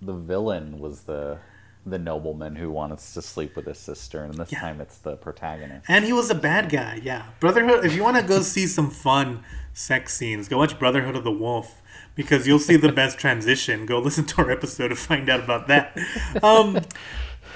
[0.00, 1.38] the villain was the
[1.86, 4.60] the nobleman who wants to sleep with his sister, and this Yeah.
[4.60, 5.84] time it's the protagonist.
[5.88, 7.24] And he was a bad guy, yeah.
[7.40, 7.84] Brotherhood.
[7.84, 11.30] If you want to go see some fun sex scenes, go watch Brotherhood of the
[11.32, 11.82] Wolf
[12.14, 13.86] because you'll see the best transition.
[13.86, 15.96] Go listen to our episode to find out about that.
[16.42, 16.80] Um,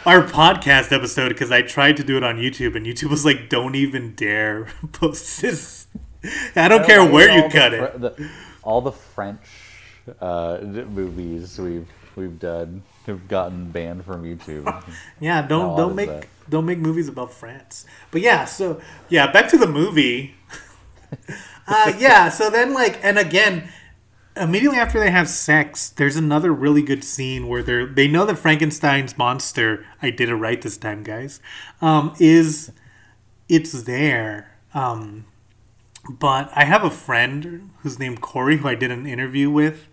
[0.07, 3.49] our podcast episode because I tried to do it on YouTube and YouTube was like,
[3.49, 5.87] "Don't even dare post this."
[6.57, 8.01] I don't care where you cut the, it.
[8.01, 8.31] The,
[8.63, 9.41] all the French
[10.21, 14.85] uh, movies we've we've done have gotten banned from YouTube.
[15.21, 16.27] Yeah, don't How don't make that?
[16.49, 17.85] don't make movies about France.
[18.11, 20.35] But yeah, so yeah, back to the movie.
[21.67, 23.69] uh, yeah, so then like, and again,
[24.37, 28.37] immediately after they have sex, there's another really good scene where they're they know that
[28.37, 29.85] Frankenstein's monster.
[30.01, 31.41] I did it right this time, guys.
[31.81, 32.73] Um, is
[33.49, 34.57] it's there.
[34.75, 35.25] Um,
[36.09, 39.88] but I have a friend who's named Corey who I did an interview with.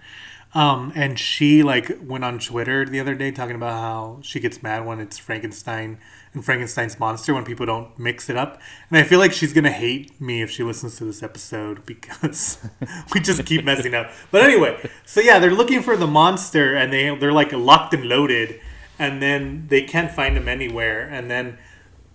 [0.56, 4.64] Um, and she like went on Twitter the other day talking about how she gets
[4.64, 6.00] mad when it's Frankenstein
[6.34, 8.62] and Frankenstein's monster when people don't mix it up.
[8.90, 12.66] And I feel like she's gonna hate me if she listens to this episode because
[13.14, 14.12] we just keep messing up.
[14.32, 18.06] But anyway, so yeah, they're looking for the monster and they they're like locked and
[18.06, 18.62] loaded,
[18.98, 21.02] and then they can't find him anywhere.
[21.02, 21.58] And then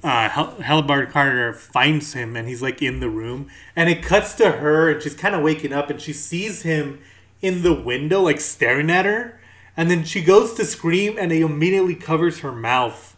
[0.03, 4.53] uh, Hel- Carter finds him and he's like in the room and it cuts to
[4.53, 7.01] her and she's kind of waking up and she sees him
[7.43, 9.41] in the window like staring at her
[9.77, 13.17] and then she goes to scream and he immediately covers her mouth.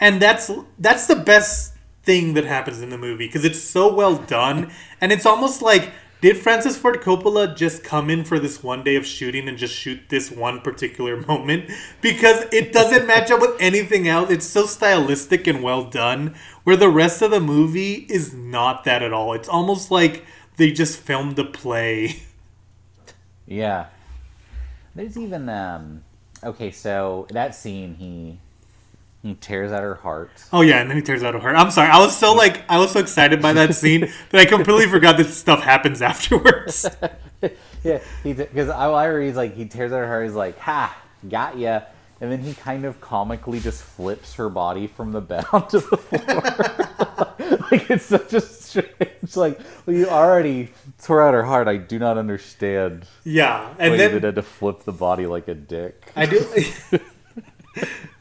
[0.00, 4.16] And that's that's the best thing that happens in the movie because it's so well
[4.16, 5.92] done and it's almost like
[6.22, 9.74] did Francis Ford Coppola just come in for this one day of shooting and just
[9.74, 11.70] shoot this one particular moment?
[12.00, 14.30] Because it doesn't match up with anything else.
[14.30, 16.34] It's so stylistic and well done
[16.64, 19.34] where the rest of the movie is not that at all.
[19.34, 20.24] It's almost like
[20.56, 22.22] they just filmed a play
[23.46, 23.86] yeah,
[24.94, 26.02] there's even um.
[26.44, 28.38] Okay, so that scene he
[29.22, 30.30] he tears out her heart.
[30.52, 31.56] Oh yeah, and then he tears out her heart.
[31.56, 31.90] I'm sorry.
[31.90, 35.16] I was so like I was so excited by that scene that I completely forgot
[35.16, 36.86] that stuff happens afterwards.
[37.84, 40.24] yeah, because I, I read he's like he tears out her heart.
[40.24, 40.96] He's like, "Ha,
[41.28, 41.82] got ya."
[42.20, 45.96] And then he kind of comically just flips her body from the bed onto the
[45.96, 47.58] floor.
[47.70, 49.36] like it's such a strange.
[49.36, 50.70] Like well, you already
[51.02, 51.68] tore out her heart.
[51.68, 55.54] I do not understand Yeah, why and then had to flip the body like a
[55.54, 56.10] dick.
[56.16, 56.46] I do.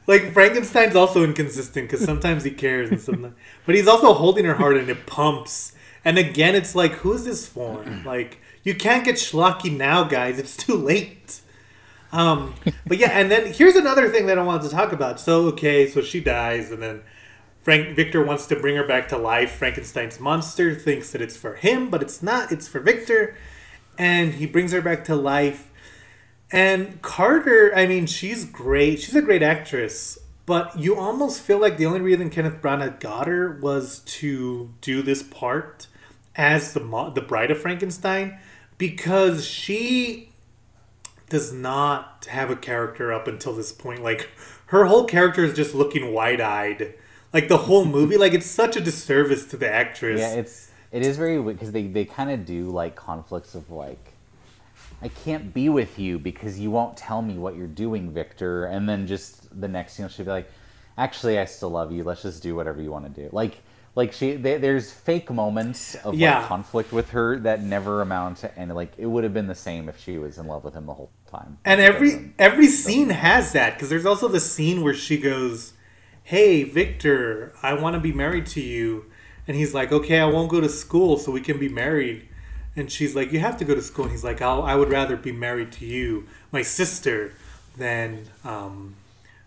[0.07, 3.35] like Frankenstein's also inconsistent because sometimes he cares and sometimes,
[3.65, 5.73] but he's also holding her heart and it pumps.
[6.03, 7.83] And again, it's like, who's this for?
[8.05, 10.37] Like, you can't get schlocky now, guys.
[10.37, 11.41] It's too late.
[12.11, 12.55] Um,
[12.87, 15.19] but yeah, and then here's another thing that I wanted to talk about.
[15.19, 17.01] So okay, so she dies, and then
[17.63, 19.51] Frank Victor wants to bring her back to life.
[19.53, 22.51] Frankenstein's monster thinks that it's for him, but it's not.
[22.51, 23.35] It's for Victor,
[23.97, 25.69] and he brings her back to life.
[26.51, 29.01] And Carter, I mean, she's great.
[29.01, 30.17] She's a great actress.
[30.45, 35.01] but you almost feel like the only reason Kenneth Branagh got her was to do
[35.01, 35.87] this part
[36.35, 36.79] as the
[37.15, 38.37] the bride of Frankenstein
[38.77, 40.29] because she
[41.30, 44.03] does not have a character up until this point.
[44.03, 44.30] Like
[44.67, 46.93] her whole character is just looking wide eyed.
[47.34, 50.19] Like the whole movie, like it's such a disservice to the actress.
[50.19, 54.13] Yeah, it's it is very because they they kind of do like conflicts of like.
[55.01, 58.65] I can't be with you because you won't tell me what you're doing, Victor.
[58.65, 60.49] And then just the next you know, she'll be like,
[60.97, 62.03] "Actually, I still love you.
[62.03, 63.61] Let's just do whatever you want to do." Like,
[63.95, 66.39] like she they, there's fake moments of Yeah.
[66.39, 69.55] like conflict with her that never amount to and like it would have been the
[69.55, 71.57] same if she was in love with him the whole time.
[71.65, 75.73] And every every scene has that because there's also the scene where she goes,
[76.23, 79.05] "Hey, Victor, I want to be married to you,"
[79.47, 82.27] and he's like, "Okay, I won't go to school so we can be married."
[82.75, 84.89] And she's like, "You have to go to school." And he's like, I'll, "I would
[84.89, 87.31] rather be married to you, my sister,
[87.77, 88.95] than um,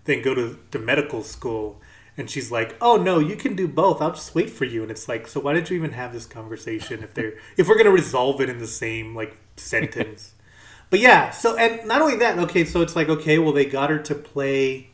[0.06, 1.80] than go to the medical school."
[2.18, 4.02] And she's like, "Oh no, you can do both.
[4.02, 6.26] I'll just wait for you." And it's like, so why did you even have this
[6.26, 10.34] conversation if they're if we're gonna resolve it in the same like sentence?
[10.90, 13.90] But yeah, so and not only that, okay, so it's like okay, well they got
[13.90, 14.88] her to play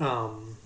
[0.00, 0.56] um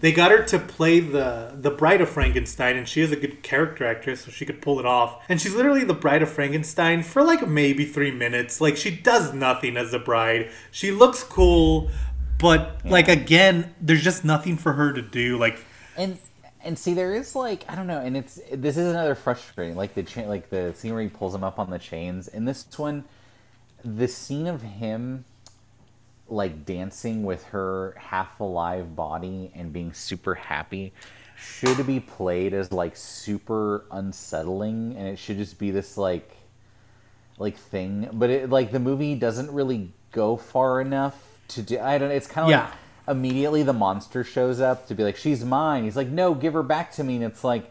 [0.00, 3.42] they got her to play the the bride of Frankenstein and she is a good
[3.42, 5.22] character actress so she could pull it off.
[5.28, 8.60] And she's literally the bride of Frankenstein for like maybe 3 minutes.
[8.60, 10.50] Like she does nothing as a bride.
[10.70, 11.90] She looks cool,
[12.38, 15.64] but like again, there's just nothing for her to do like
[15.96, 16.18] and
[16.62, 19.94] and see there is like i don't know and it's this is another frustrating like
[19.94, 22.28] the chain, like the scene where he pulls him up on the chains.
[22.28, 23.04] And this one
[23.84, 25.24] the scene of him
[26.28, 30.92] like dancing with her half alive body and being super happy
[31.36, 34.94] should be played as like super unsettling.
[34.96, 36.36] And it should just be this like
[37.38, 38.08] like thing.
[38.12, 42.26] But it like the movie doesn't really go far enough to do i don't it's
[42.26, 42.64] kind of Yeah.
[42.64, 42.74] like
[43.08, 45.84] immediately the monster shows up to be like she's mine.
[45.84, 47.14] He's like no give her back to me.
[47.16, 47.70] And it's like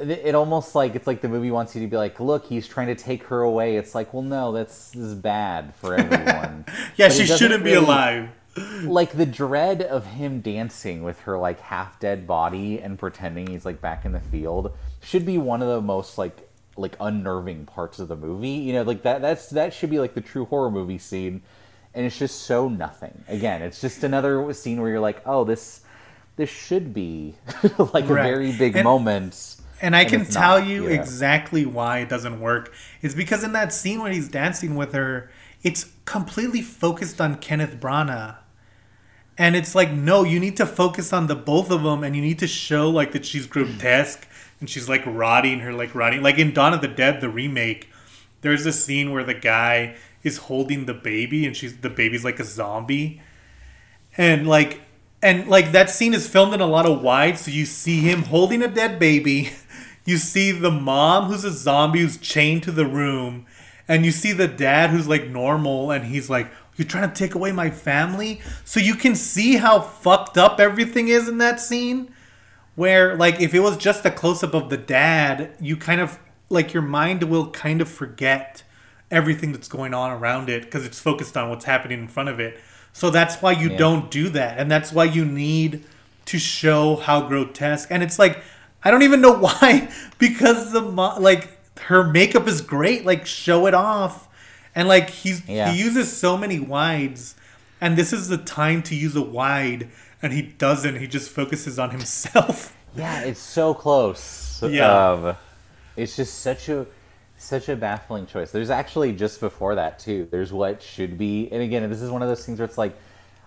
[0.00, 2.86] it almost like it's like the movie wants you to be like look he's trying
[2.86, 3.76] to take her away.
[3.76, 6.64] It's like well no that's this is bad for everyone.
[6.96, 8.28] Yeah, But she shouldn't be really- alive.
[8.84, 13.64] like the dread of him dancing with her like half dead body and pretending he's
[13.66, 14.72] like back in the field
[15.02, 18.48] should be one of the most like like unnerving parts of the movie.
[18.48, 21.42] You know like that that's that should be like the true horror movie scene
[21.94, 25.80] and it's just so nothing again it's just another scene where you're like oh this
[26.36, 27.34] this should be
[27.92, 31.00] like a very big And- moment And I can tell not, you yeah.
[31.00, 32.72] exactly why it doesn't work.
[33.00, 35.30] It's because in that scene when he's dancing with her,
[35.62, 38.36] it's completely focused on Kenneth Branagh.
[39.36, 42.22] And it's like, no, you need to focus on the both of them and you
[42.22, 44.26] need to show like that she's grotesque
[44.60, 47.88] and she's like rotting her like rotting like in Dawn of the Dead, the remake,
[48.40, 52.40] there's a scene where the guy is holding the baby and she's the baby's like
[52.40, 53.20] a zombie.
[54.16, 54.80] And like
[55.22, 58.22] and like that scene is filmed in a lot of wide so you see him
[58.22, 59.50] holding a dead baby.
[60.04, 63.44] You see the mom who's a zombie who's chained to the room
[63.86, 67.34] and you see the dad who's like normal and he's like you're trying to take
[67.34, 68.40] away my family?
[68.64, 72.10] So you can see how fucked up everything is in that scene
[72.74, 76.18] where like if it was just a close up of the dad, you kind of
[76.48, 78.62] like your mind will kind of forget
[79.10, 82.38] everything that's going on around it because it's focused on what's happening in front of
[82.40, 82.58] it.
[82.92, 83.76] So that's why you Yeah.
[83.78, 85.84] don't do that, and that's why you need
[86.26, 87.88] to show how grotesque.
[87.90, 88.42] And it's like
[88.84, 89.88] I don't even know why
[90.18, 91.48] because the mo- like
[91.82, 93.04] her makeup is great.
[93.06, 94.28] Like show it off,
[94.74, 95.70] and like he's Yeah.
[95.72, 97.34] he uses so many wides,
[97.80, 99.88] and this is the time to use a wide,
[100.22, 100.96] and he doesn't.
[100.98, 102.74] He just focuses on himself.
[102.96, 104.60] Yeah, it's so close.
[104.62, 105.10] Yeah.
[105.12, 105.36] Um,
[105.96, 106.86] it's just such a
[107.38, 108.50] such a baffling choice.
[108.50, 110.28] There's actually just before that too.
[110.30, 112.94] There's what should be, and again, this is one of those things where it's like,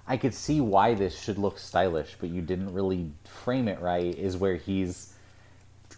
[0.07, 4.17] I could see why this should look stylish, but you didn't really frame it right.
[4.17, 5.13] Is where he's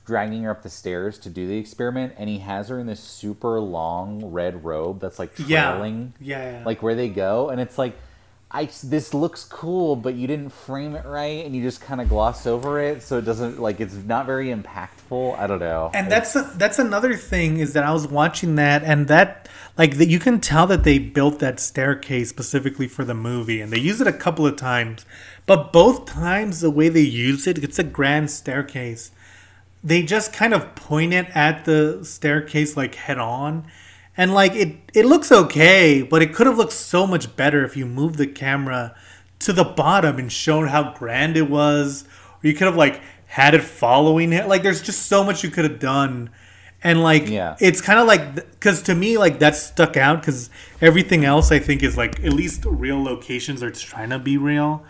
[0.05, 2.99] dragging her up the stairs to do the experiment, and he has her in this
[2.99, 5.71] super long red robe that's like Yeah.
[5.73, 6.65] trailing, Yeah, yeah.
[6.65, 7.95] like where they go, and it's like.
[8.55, 12.07] I, this looks cool, but you didn't frame it right, and you just kind of
[12.07, 15.39] gloss over it, so it doesn't like it's not very impactful.
[15.39, 15.89] I don't know.
[15.95, 20.07] and that's that's another thing is that I was watching that and that like that
[20.07, 23.99] you can tell that they built that staircase specifically for the movie and they use
[23.99, 25.03] it a couple of times,
[25.47, 29.09] but both times the way they use it, it's a grand staircase.
[29.83, 33.65] They just kind of point it at the staircase like head on.
[34.15, 37.75] And like it it looks okay, but it could have looked so much better if
[37.75, 38.95] you moved the camera
[39.39, 42.03] to the bottom and shown how grand it was.
[42.43, 44.47] Or you could have like had it following it.
[44.47, 46.29] Like there's just so much you could have done.
[46.83, 47.55] And like Yeah.
[47.59, 50.49] it's kind of like because to me like that stuck out because
[50.81, 54.83] everything else I think is like at least real locations are trying to be real.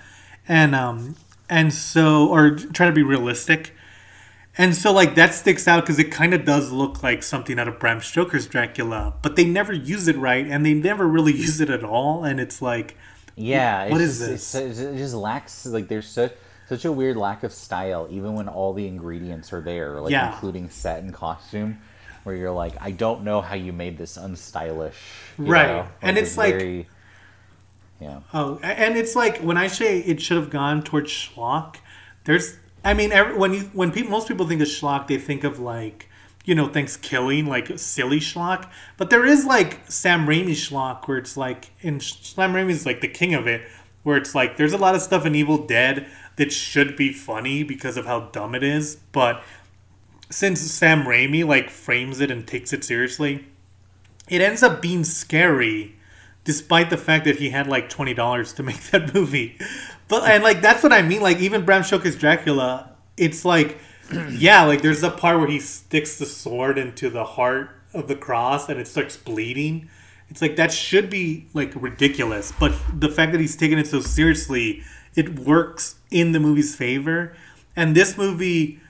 [0.48, 1.16] and um
[1.50, 3.74] and so or try to be realistic.
[4.58, 7.68] And so like that sticks out because it kind of does look like something out
[7.68, 11.60] of Bram Stoker's Dracula, but they never use it right, and they never really use
[11.60, 12.24] it at all.
[12.24, 12.96] And it's like,
[13.36, 16.34] Yeah, What it's is just, it's- it just lacks like there's such
[16.70, 20.34] such a weird lack of style, even when all the ingredients are there, like Yeah.
[20.34, 21.80] including set and costume,
[22.24, 24.94] where you're like, I don't know how you made this unstylish,
[25.38, 25.68] Right.
[25.68, 25.88] know?
[26.02, 26.88] And it's like- very,
[28.00, 31.76] yeah, Oh, and it's like when I say it should have gone towards schlock.
[32.24, 35.60] There's, I mean, every, when you when most people think of schlock, they think of
[35.60, 36.10] like
[36.46, 38.70] you know things killing, like silly schlock.
[38.98, 43.08] But there is like Sam Raimi schlock, where it's like, and Sam Raimi's like the
[43.08, 43.62] king of it,
[44.04, 47.64] where it's like there's a lot of stuff in Evil Dead that should be funny
[47.64, 49.44] because of how dumb it is, but
[50.30, 53.46] since Sam Raimi like frames it and takes it seriously,
[54.28, 55.96] it ends up being scary
[56.44, 59.58] despite the fact that he had like twenty dollars to make that movie.
[60.14, 61.22] But and like that's what I mean.
[61.22, 63.80] Like even Bram Stoker's Dracula, it's like
[64.30, 68.16] yeah, like there's a part where he sticks the sword into the heart of the
[68.16, 69.90] cross and it starts bleeding.
[70.30, 74.02] It's like that should be like ridiculous, but the fact that he's taking it so
[74.02, 74.84] seriously,
[75.16, 77.36] it works in the movie's favor.
[77.76, 78.82] And this movie,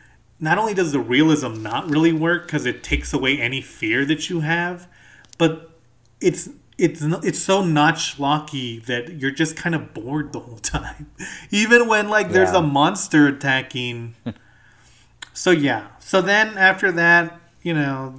[0.41, 4.29] not only does the realism not really work because it takes away any fear that
[4.29, 4.89] you have,
[5.37, 5.71] but
[6.19, 11.11] it's it's it's so not schlocky that you're just kind of bored the whole time,
[11.51, 12.59] even when like there's Yeah.
[12.59, 14.15] a monster attacking.
[15.33, 18.15] so yeah, so then after that, you know,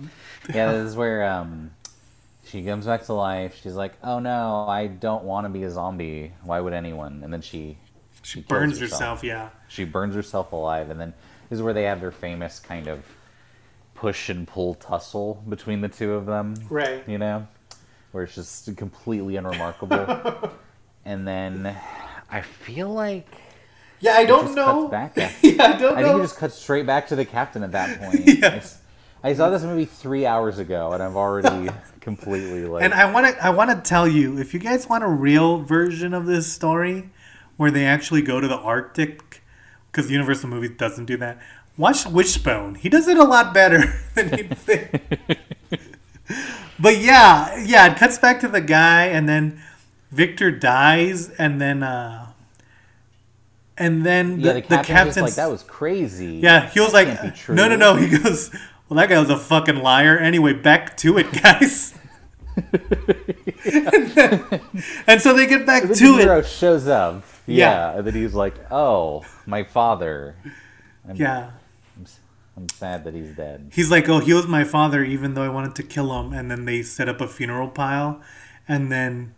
[0.52, 0.72] yeah.
[0.72, 1.70] This is where um,
[2.44, 3.58] she comes back to life.
[3.62, 6.32] She's like, oh no, I don't want to be a zombie.
[6.42, 7.22] Why would anyone?
[7.24, 7.78] And then she
[8.22, 9.24] she kills burns herself.
[9.24, 11.12] Yeah, she burns herself alive and then
[11.50, 13.04] this is where they have their famous kind of
[13.94, 17.06] push and pull tussle between the two of them right.
[17.08, 17.46] you know
[18.14, 20.50] where it's just completely unremarkable
[21.04, 21.76] and then
[22.30, 23.26] i feel like
[24.00, 24.88] Yeah, I don't know.
[25.16, 26.06] yeah, I don't i know.
[26.08, 28.46] think it just cuts straight back to the captain at that point Yeah.
[28.56, 28.78] It's-
[29.24, 33.26] i saw this movie three hours ago and i've already completely like And I want
[33.34, 36.52] to I want to tell you if you guys want a real version of this
[36.52, 37.08] story
[37.56, 39.42] where they actually go to the Arctic
[39.90, 41.40] because Universal Movies doesn't do that.
[41.78, 42.74] Watch Wishbone.
[42.74, 45.00] He does it a lot better than you'd think.
[46.78, 49.60] But yeah, yeah, it cuts back to the guy and then
[50.10, 52.26] Victor dies and then uh
[53.76, 57.08] and then yeah the, the the captain's like that was crazy yeah, he was That
[57.08, 57.96] like, can't be true." no, no, no.
[57.96, 58.50] He goes,
[58.88, 60.16] well, that guy was a fucking liar.
[60.18, 61.94] Anyway, back to it, guys.
[62.56, 64.60] and, then-
[65.08, 66.46] and so they get back the to hero it.
[66.46, 67.90] shows up Yeah.
[67.92, 70.36] yeah and then he's like oh my father
[71.08, 71.50] I'm, Yeah.
[72.56, 75.48] I'm, sad that he's dead He's like, oh, he was my father, even though I
[75.48, 76.32] wanted to kill him.
[76.32, 78.20] And then they set up a funeral pile.
[78.68, 79.34] And then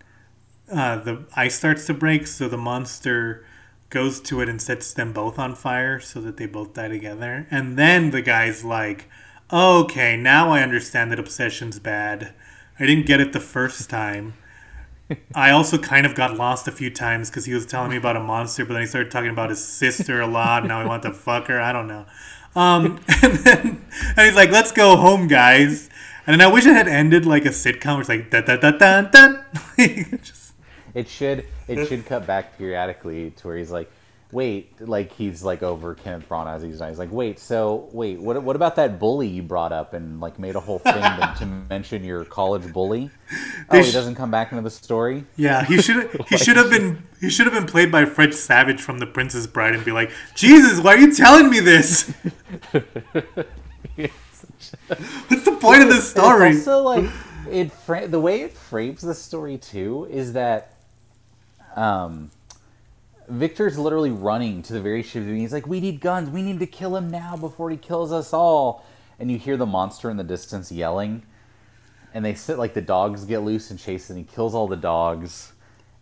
[0.70, 2.26] uh, the ice starts to break.
[2.26, 3.44] So the monster
[3.88, 7.46] goes to it and sets them both on fire so that they both die together.
[7.50, 9.08] And then the guy's like,
[9.52, 12.34] okay, now I understand that obsession's bad.
[12.78, 14.34] I didn't get it the first time.
[15.34, 18.16] I also kind of got lost a few times because he was telling me about
[18.16, 20.62] a monster, but then he started talking about his sister a lot.
[20.62, 21.60] And now I want to fuck her.
[21.60, 22.06] I don't know.
[22.56, 23.84] Um, and then
[24.16, 25.90] and he's like, "Let's go home, guys."
[26.26, 28.56] And then I wish it had ended like a sitcom, where it's like da da
[28.56, 29.42] da da da.
[30.94, 33.90] It should it should cut back periodically to where he's like,
[34.32, 36.80] wait, like he's like over Kenneth Branagh as he's.
[36.80, 40.38] He's like, wait, so wait, what what about that bully you brought up and like
[40.38, 43.10] made a whole thing to, to mention your college bully?
[43.32, 43.36] Oh,
[43.70, 45.24] They he doesn't come back into the story.
[45.36, 48.80] yeah, he should he should have been he should have been played by Fred Savage
[48.80, 52.12] from The Princess Bride and be like, "Jesus, why are you telling me this?
[54.88, 57.10] What's the point of this story?" It's also like
[57.50, 60.74] it fra- the way it frames the story too is that
[61.76, 62.30] um
[63.28, 65.24] Victor's literally running to the very ship.
[65.24, 66.30] He's like, "We need guns.
[66.30, 68.84] We need to kill him now before he kills us all."
[69.18, 71.22] And you hear the monster in the distance yelling,
[72.12, 74.76] and they sit like the dogs get loose and chase, and he kills all the
[74.76, 75.52] dogs.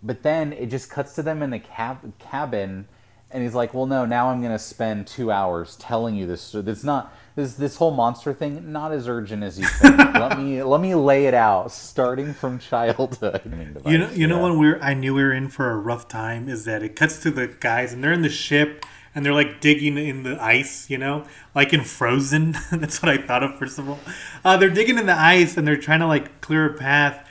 [0.03, 2.87] But then it just cuts to them in the cab- cabin,
[3.31, 4.05] and he's like, "Well, no.
[4.05, 6.55] Now I'm gonna spend two hours telling you this.
[6.55, 8.73] It's not this this whole monster thing.
[8.73, 9.97] Not as urgent as you think.
[10.15, 13.41] let me let me lay it out, starting from childhood.
[13.87, 16.49] You know, you know when we're I knew we were in for a rough time
[16.49, 19.61] is that it cuts to the guys and they're in the ship and they're like
[19.61, 21.25] digging in the ice, you know,
[21.55, 22.57] like in Frozen.
[22.73, 23.99] That's what I thought of first of all.
[24.45, 27.27] Uh, they're digging in the ice and they're trying to like clear a path,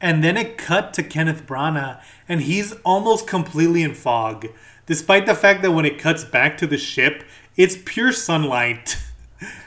[0.00, 4.46] and then it cut to Kenneth Branagh and he's almost completely in fog,
[4.86, 7.24] despite the fact that when it cuts back to the ship,
[7.56, 8.96] it's pure sunlight.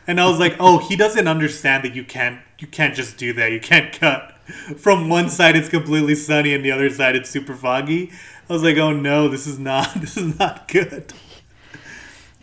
[0.08, 3.34] And I was like, oh, he doesn't understand that you can't you can't just do
[3.34, 3.52] that.
[3.52, 4.32] You can't cut
[4.78, 8.12] from one side it's completely sunny and the other side it's super foggy.
[8.50, 11.14] I was like, oh no, this is not this is not good.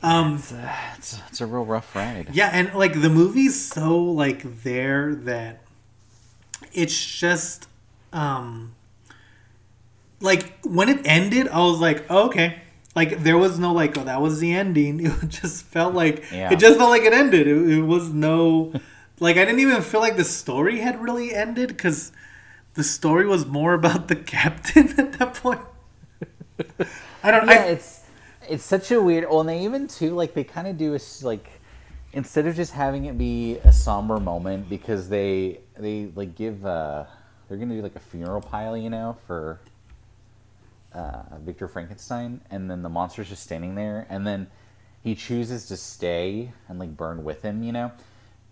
[0.03, 2.29] Um, It's a, it's, a- it's a real rough ride.
[2.33, 5.61] yeah, and like the movie's so like there that
[6.73, 7.67] it's just
[8.13, 8.75] um
[10.21, 12.61] like when it ended, I was like, oh, okay.
[12.97, 15.07] Like there was no like, oh, that was the ending.
[15.23, 16.53] It just felt like Yeah.
[16.53, 17.47] it just felt like it ended.
[17.47, 18.73] It, it was no
[19.21, 22.13] like I didn't even feel like the story had really ended because
[22.75, 25.61] the story was more about the captain at that point.
[27.23, 27.47] I don't.
[27.47, 28.05] yeah, I, it's
[28.49, 29.25] it's such a weird.
[29.29, 31.49] Well, and they even too like they kind of do a s- like
[32.13, 37.05] instead of just having it be a somber moment because they they like give uh
[37.49, 39.59] they're gonna do like a funeral pile, you know, for
[40.95, 44.49] uh, Victor Frankenstein, and then the monster's just standing there, and then
[45.03, 47.93] he chooses to stay and like burn with him, you know.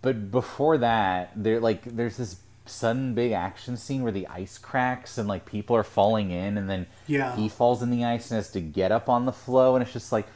[0.01, 5.17] But before that, there like there's this sudden big action scene where the ice cracks
[5.17, 7.35] and like people are falling in, and then Yeah.
[7.35, 9.93] he falls in the ice and has to get up on the floe, and it's
[9.93, 10.27] just like.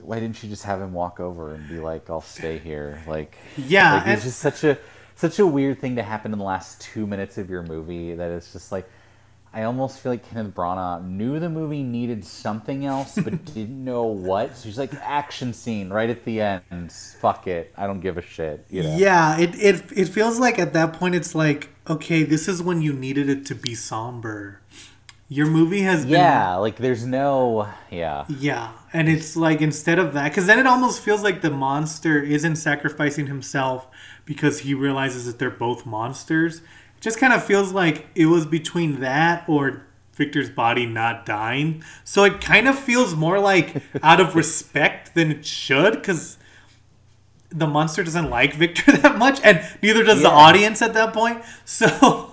[0.00, 3.02] Why didn't you just have him walk over and be like, "I'll stay here"?
[3.08, 4.78] Like, Yeah, like, it's just such a
[5.16, 8.30] such a weird thing to happen in the last two minutes of your movie that
[8.30, 8.88] it's just like
[9.54, 14.04] I almost feel like Kenneth Branagh knew the movie needed something else but didn't know
[14.04, 14.56] what.
[14.56, 16.92] So he's like action scene right at the end.
[17.20, 18.66] Fuck it, I don't give a shit.
[18.68, 18.96] You know?
[18.96, 22.82] Yeah, it, it it feels like at that point it's like, okay, this is when
[22.82, 24.60] you needed it to be somber.
[25.28, 28.24] Your movie has been Yeah, like there's no yeah.
[28.28, 32.20] Yeah, and it's like instead of that, because then it almost feels like the monster
[32.20, 33.86] isn't sacrificing himself
[34.24, 36.60] because he realizes that they're both monsters.
[37.04, 39.82] Just kind of feels like it was between that or
[40.14, 41.84] Victor's body not dying.
[42.02, 46.38] So it kind of feels more like out of respect than it should, because
[47.50, 51.42] the monster doesn't like Victor that much, and neither does the audience at that point.
[51.66, 52.32] So.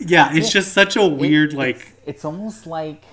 [0.00, 3.04] Yeah, it's just such a weird, It- like, it's, it's almost like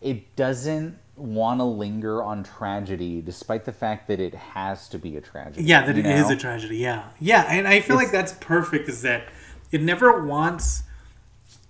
[0.00, 5.16] it doesn't want to linger on tragedy despite the fact that it has to be
[5.16, 5.64] a tragedy.
[5.64, 6.34] Yeah, that it is know?
[6.34, 6.78] a tragedy.
[6.78, 8.88] Yeah, yeah, and I feel like that's perfect.
[8.88, 9.24] Is that
[9.70, 10.82] it never wants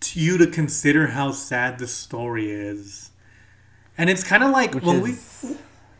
[0.00, 3.10] to you to consider how sad the story is,
[3.98, 5.56] and it's kind of like Which when is- we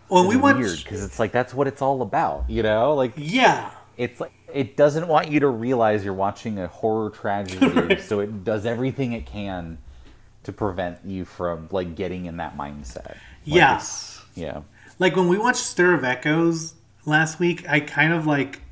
[0.09, 0.57] when we watch.
[0.57, 2.95] weird because it's like that's what it's all about, you know?
[2.95, 7.97] Like Yeah, it's like it doesn't want you to realize you're watching a horror tragedy,
[8.01, 9.79] so it does everything it can
[10.43, 13.07] to prevent you from like getting in that mindset.
[13.07, 13.83] Like, Yeah.
[14.35, 14.61] yeah.
[14.99, 16.75] like when we watched Stir of Echoes
[17.07, 18.63] last week, I kind of like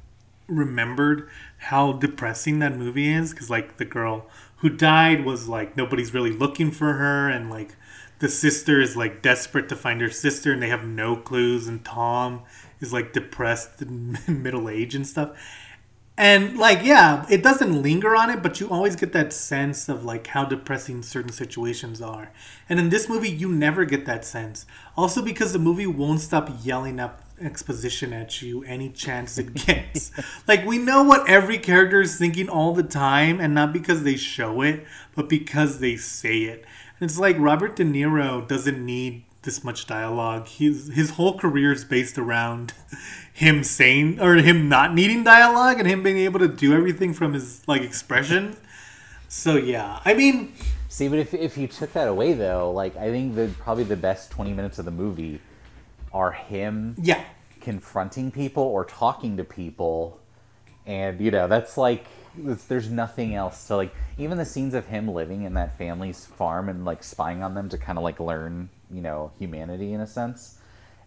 [0.49, 6.15] remembered how depressing that movie is because like the girl who died was like nobody's
[6.15, 7.77] really looking for her and like
[8.21, 11.85] the sister is like desperate to find her sister and they have no clues and
[11.85, 12.43] tom
[12.81, 15.37] is like depressed and middle age and stuff.
[16.17, 20.05] And like yeah it doesn't linger on it but you always get that sense of
[20.05, 22.33] like how depressing certain situations are.
[22.69, 24.67] And in this movie you never get that sense.
[24.97, 30.11] Also because the movie won't stop yelling up exposition at you any chance it gets.
[30.47, 34.17] Like we know what every character is thinking all the time and not because they
[34.17, 36.65] show it but because they say it.
[36.99, 40.49] And it's like robert de niro doesn't need this much dialogue.
[40.49, 42.73] His his whole career is based around
[43.33, 47.35] him saying or him not needing dialogue and him being able to do everything from
[47.35, 48.57] his like expression.
[49.29, 50.01] So yeah.
[50.05, 50.55] I mean
[50.91, 53.97] See, but if if you took that away though, like I think the probably the
[53.97, 55.41] best twenty minutes of the movie
[56.13, 57.25] are him yeah.
[57.61, 60.21] confronting people or talking to people.
[60.87, 62.07] And you know that's like
[62.37, 66.69] there's nothing else to like even the scenes of him living in that family's farm
[66.69, 70.07] and like spying on them to kind of like learn you know humanity in a
[70.07, 70.59] sense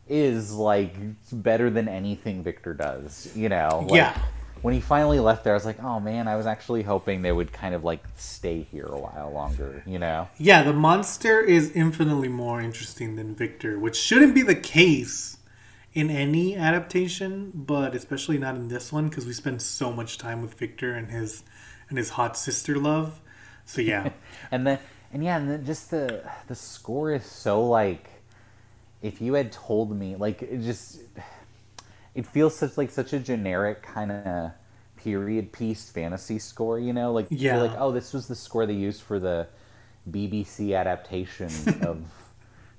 [0.07, 0.93] is like
[1.31, 3.85] better than anything victor does you know?
[3.87, 4.21] Like, Yeah.
[4.62, 7.32] When he finally left there i was like oh man i was actually hoping they
[7.32, 10.28] would kind of like stay here a while longer you know?
[10.38, 15.38] Yeah the monster is infinitely more interesting than victor which shouldn't be the case
[15.93, 20.41] in any adaptation but especially not in this one because we spend so much time
[20.41, 21.43] with victor and his
[21.91, 23.22] and his hot sister love.
[23.66, 24.09] So yeah.
[24.51, 24.80] And then
[25.14, 28.09] and yeah and then just the the score is so like
[29.01, 30.99] if you had told me like it just
[32.16, 34.51] it feels such like such a generic kind of
[34.97, 37.53] period piece fantasy score you know like Yeah.
[37.53, 39.47] you're like oh this was the score they used for the
[40.09, 41.49] bbc adaptation
[41.82, 42.03] of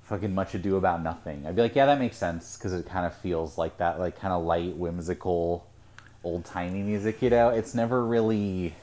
[0.05, 3.07] fucking much ado about nothing i'd be like yeah that makes sense because it kind
[3.07, 5.67] of feels like that like kind of light whimsical
[6.25, 8.75] old-timey music you know it's never really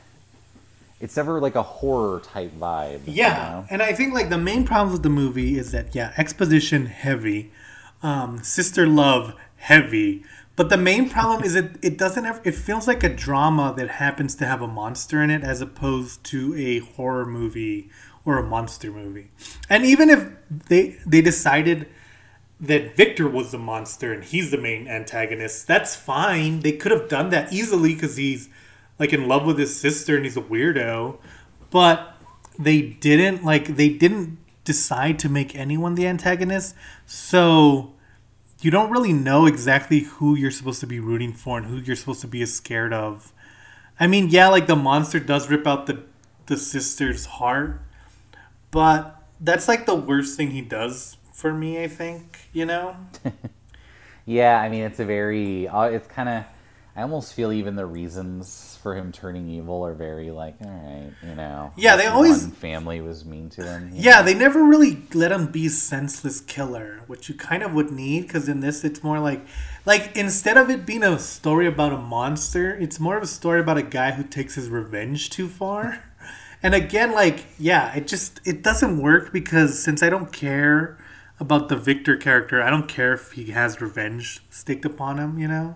[0.99, 3.01] it's never like a horror type vibe.
[3.07, 3.67] you Yeah, know?
[3.69, 7.51] and I think like the main problem with the movie is that yeah, exposition heavy,
[8.03, 10.23] um, sister love heavy,
[10.55, 13.89] But the main problem is it it doesn't ever it feels like a drama that
[13.91, 17.89] happens to have a monster in it as opposed to a horror movie
[18.25, 19.31] or a monster movie.
[19.69, 21.87] And even if they they decided
[22.59, 26.59] that Victor was the monster and he's the main antagonist, that's fine.
[26.59, 28.49] They could have done that easily cuz he's
[28.99, 31.19] like in love with his sister and he's a weirdo.
[31.69, 32.17] But
[32.57, 36.75] they didn't like they didn't decide to make anyone the antagonist.
[37.05, 37.93] So
[38.61, 41.95] you don't really know exactly who you're supposed to be rooting for and who you're
[41.95, 43.31] supposed to be scared of.
[43.99, 46.03] I mean, yeah, like the monster does rip out the
[46.45, 47.81] the sister's heart,
[48.71, 51.83] but that's like the worst thing he does for me.
[51.83, 52.95] I think you know.
[54.25, 55.67] yeah, I mean, it's a very.
[55.67, 56.43] Uh, it's kind of.
[56.95, 61.11] I almost feel even the reasons for him turning evil are very like, all right,
[61.27, 61.71] you know.
[61.77, 63.91] Yeah, they always family was mean to him.
[63.93, 64.23] Yeah, know?
[64.23, 68.49] they never really let him be senseless killer, which you kind of would need because
[68.49, 69.45] in this it's more like,
[69.85, 73.59] like instead of it being a story about a monster, it's more of a story
[73.59, 76.03] about a guy who takes his revenge too far.
[76.63, 80.97] and again, like, yeah, it just it doesn't work because since I don't care
[81.39, 85.47] about the Victor character, I don't care if he has revenge staked upon him, you
[85.47, 85.75] know.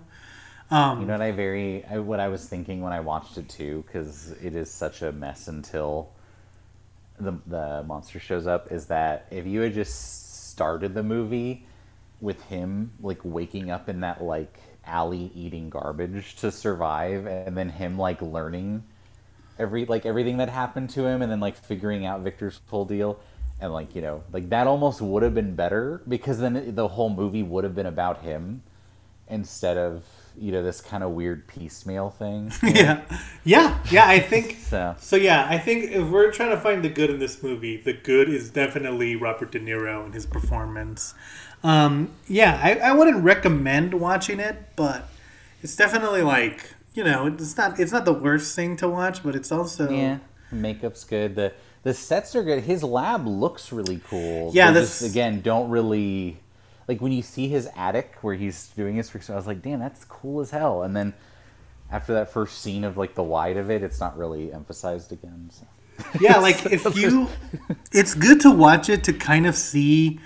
[0.73, 3.47] Um, you know what I very I, what I was thinking when I watched it
[3.47, 6.09] too, because it is such a mess until
[7.19, 8.71] the the monster shows up.
[8.71, 11.67] Is that if you had just started the movie
[12.21, 17.69] with him like waking up in that like alley eating garbage to survive, and then
[17.69, 18.83] him like learning
[19.59, 23.19] every like everything that happened to him, and then like figuring out Victor's full deal.
[23.61, 27.11] And like you know, like that almost would have been better because then the whole
[27.11, 28.63] movie would have been about him
[29.29, 30.03] instead of
[30.37, 32.51] you know this kind of weird piecemeal thing.
[32.63, 33.01] yeah,
[33.43, 34.07] yeah, yeah.
[34.07, 34.95] I think so.
[34.99, 37.93] So yeah, I think if we're trying to find the good in this movie, the
[37.93, 41.13] good is definitely Robert De Niro and his performance.
[41.63, 45.07] Um, yeah, I, I wouldn't recommend watching it, but
[45.61, 49.35] it's definitely like you know it's not it's not the worst thing to watch, but
[49.35, 50.19] it's also yeah
[50.51, 51.35] makeup's good.
[51.35, 51.53] The
[51.83, 52.63] the sets are good.
[52.63, 54.51] His lab looks really cool.
[54.53, 56.39] Yeah, this again don't really
[56.87, 60.05] like when you see his attic where he's doing his I was like, damn, that's
[60.05, 60.83] cool as hell.
[60.83, 61.13] And then
[61.91, 65.49] after that first scene of like the wide of it, it's not really emphasized again.
[65.51, 65.65] So.
[66.19, 67.27] Yeah, like if you,
[67.91, 70.19] it's good to watch it to kind of see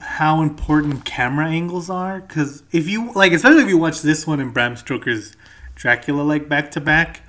[0.00, 2.20] how important camera angles are.
[2.20, 5.36] Because if you like, especially if you watch this one and Bram Stoker's
[5.74, 7.22] Dracula like back to back,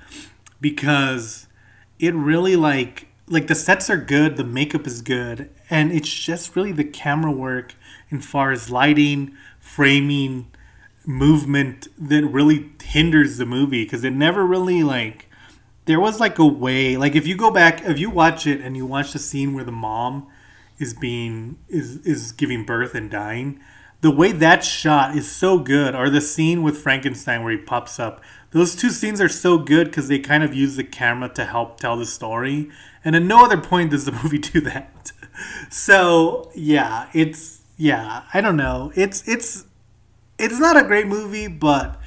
[0.60, 1.46] because
[1.98, 6.54] it really like like the sets are good, the makeup is good, and it's just
[6.54, 7.74] really the camera work
[8.12, 10.50] in far as lighting, framing,
[11.04, 15.28] movement that really hinders the movie because it never really like
[15.86, 18.76] there was like a way like if you go back if you watch it and
[18.76, 20.24] you watch the scene where the mom
[20.78, 23.58] is being is is giving birth and dying
[24.00, 27.98] the way that shot is so good or the scene with frankenstein where he pops
[27.98, 31.44] up those two scenes are so good because they kind of use the camera to
[31.44, 32.70] help tell the story
[33.04, 35.12] and at no other point does the movie do that.
[35.70, 38.92] So yeah it's yeah, I don't know.
[38.94, 39.64] It's it's
[40.38, 42.00] it's not a great movie, but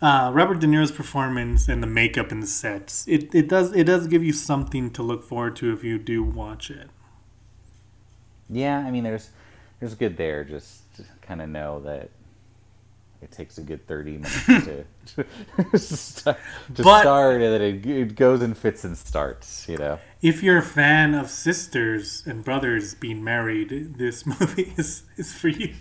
[0.00, 3.84] uh, Robert De Niro's performance and the makeup and the sets it, it does it
[3.84, 6.88] does give you something to look forward to if you do watch it.
[8.48, 9.28] Yeah, I mean there's
[9.80, 10.44] there's good there.
[10.44, 10.80] Just
[11.20, 12.08] kind of know that
[13.26, 14.10] it takes a good 30
[14.46, 14.64] minutes
[15.14, 15.24] to,
[15.70, 16.38] to, start,
[16.74, 19.98] to but, start and then it, it goes and fits and starts you know?
[20.22, 25.48] If you're a fan of sisters and brothers being married this movie is, is for
[25.48, 25.74] you.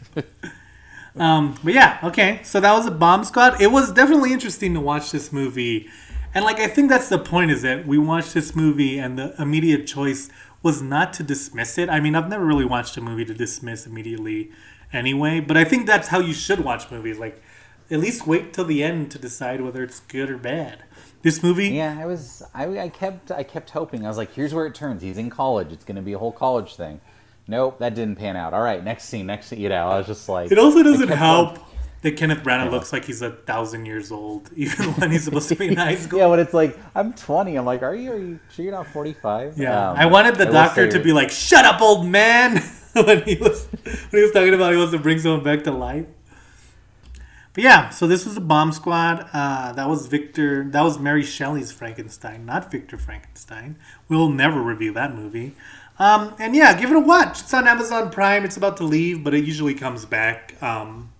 [1.15, 3.61] Um, but yeah okay so that was a bomb squad.
[3.61, 5.87] It was definitely interesting to watch this movie.
[6.33, 9.39] And like i think that's the point is that we watched this movie and the
[9.39, 10.29] immediate choice
[10.63, 11.89] was not to dismiss it.
[11.89, 14.51] I mean i've never really watched a movie to dismiss immediately
[14.93, 15.39] anyway.
[15.39, 17.17] But I think that's how you should watch movies.
[17.17, 17.41] Like,
[17.89, 20.83] at least wait till the end to decide whether it's good or bad.
[21.21, 24.05] This movie, yeah, I was, I, I kept, I kept hoping.
[24.05, 25.01] I was like, here's where it turns.
[25.01, 25.71] He's in college.
[25.71, 27.01] It's going to be a whole college thing.
[27.47, 28.53] Nope, that didn't pan out.
[28.53, 29.59] All right, next scene, next scene.
[29.59, 31.53] You know, I was just like, it also doesn't help.
[31.53, 31.61] Like,
[32.05, 32.69] that Kenneth Branagh yeah.
[32.69, 35.95] looks like he's a thousand years old, even when he's supposed to be in high
[35.95, 36.19] school.
[36.19, 37.55] yeah, but it's like I'm 20.
[37.55, 38.11] I'm like, are you?
[38.11, 39.57] Are you sure you're not 45?
[39.57, 42.61] Yeah, um, I wanted the I doctor to be like, "Shut up, old man."
[43.03, 45.71] when he was when he was talking about he wants to bring someone back to
[45.71, 46.05] life.
[47.53, 49.29] But yeah, so this was the Bomb Squad.
[49.33, 50.63] Uh, that was Victor.
[50.69, 53.77] That was Mary Shelley's Frankenstein, not Victor Frankenstein.
[54.07, 55.55] We'll never review that movie.
[55.99, 57.41] Um, and yeah, give it a watch.
[57.41, 58.45] It's on Amazon Prime.
[58.45, 60.61] It's about to leave, but it usually comes back.
[60.61, 61.11] Um,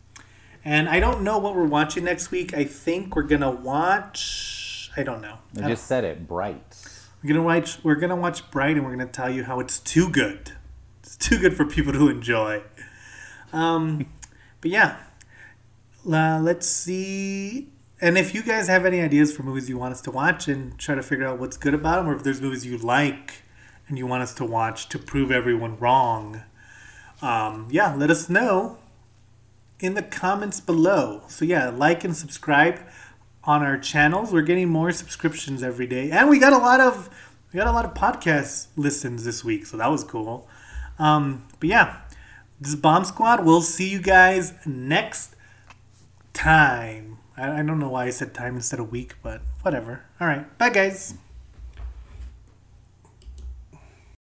[0.64, 2.54] and I don't know what we're watching next week.
[2.54, 4.92] I think we're gonna watch.
[4.96, 5.40] I don't know.
[5.62, 6.26] I, I just said it.
[6.26, 6.84] Bright.
[7.22, 7.84] We're gonna watch.
[7.84, 10.54] We're gonna watch Bright, and we're gonna tell you how it's too good.
[11.06, 12.64] It's too good for people to enjoy.
[13.54, 14.08] Um,
[14.60, 14.98] but yeah,
[16.08, 17.70] Uh, let's see.
[18.02, 20.78] And if you guys have any ideas for movies you want us to watch and
[20.80, 23.44] try to figure out what's good about them, or if there's movies you like
[23.88, 26.42] and you want us to watch to prove everyone wrong,
[27.22, 28.78] um, yeah, let us know
[29.80, 31.22] in the comments below.
[31.28, 32.80] So yeah, like and subscribe
[33.44, 34.34] on our channels.
[34.34, 37.10] We're getting more subscriptions every day, and we got a lot of
[37.54, 40.48] we got a lot of podcast listens this week, so that was cool.
[40.98, 41.98] Um, but yeah,
[42.60, 43.46] this is Bomb Squad.
[43.46, 45.36] We'll see you guys next
[46.34, 47.18] time.
[47.38, 50.04] I, I don't know why I said time instead of week, but whatever.
[50.20, 51.16] All right, bye guys.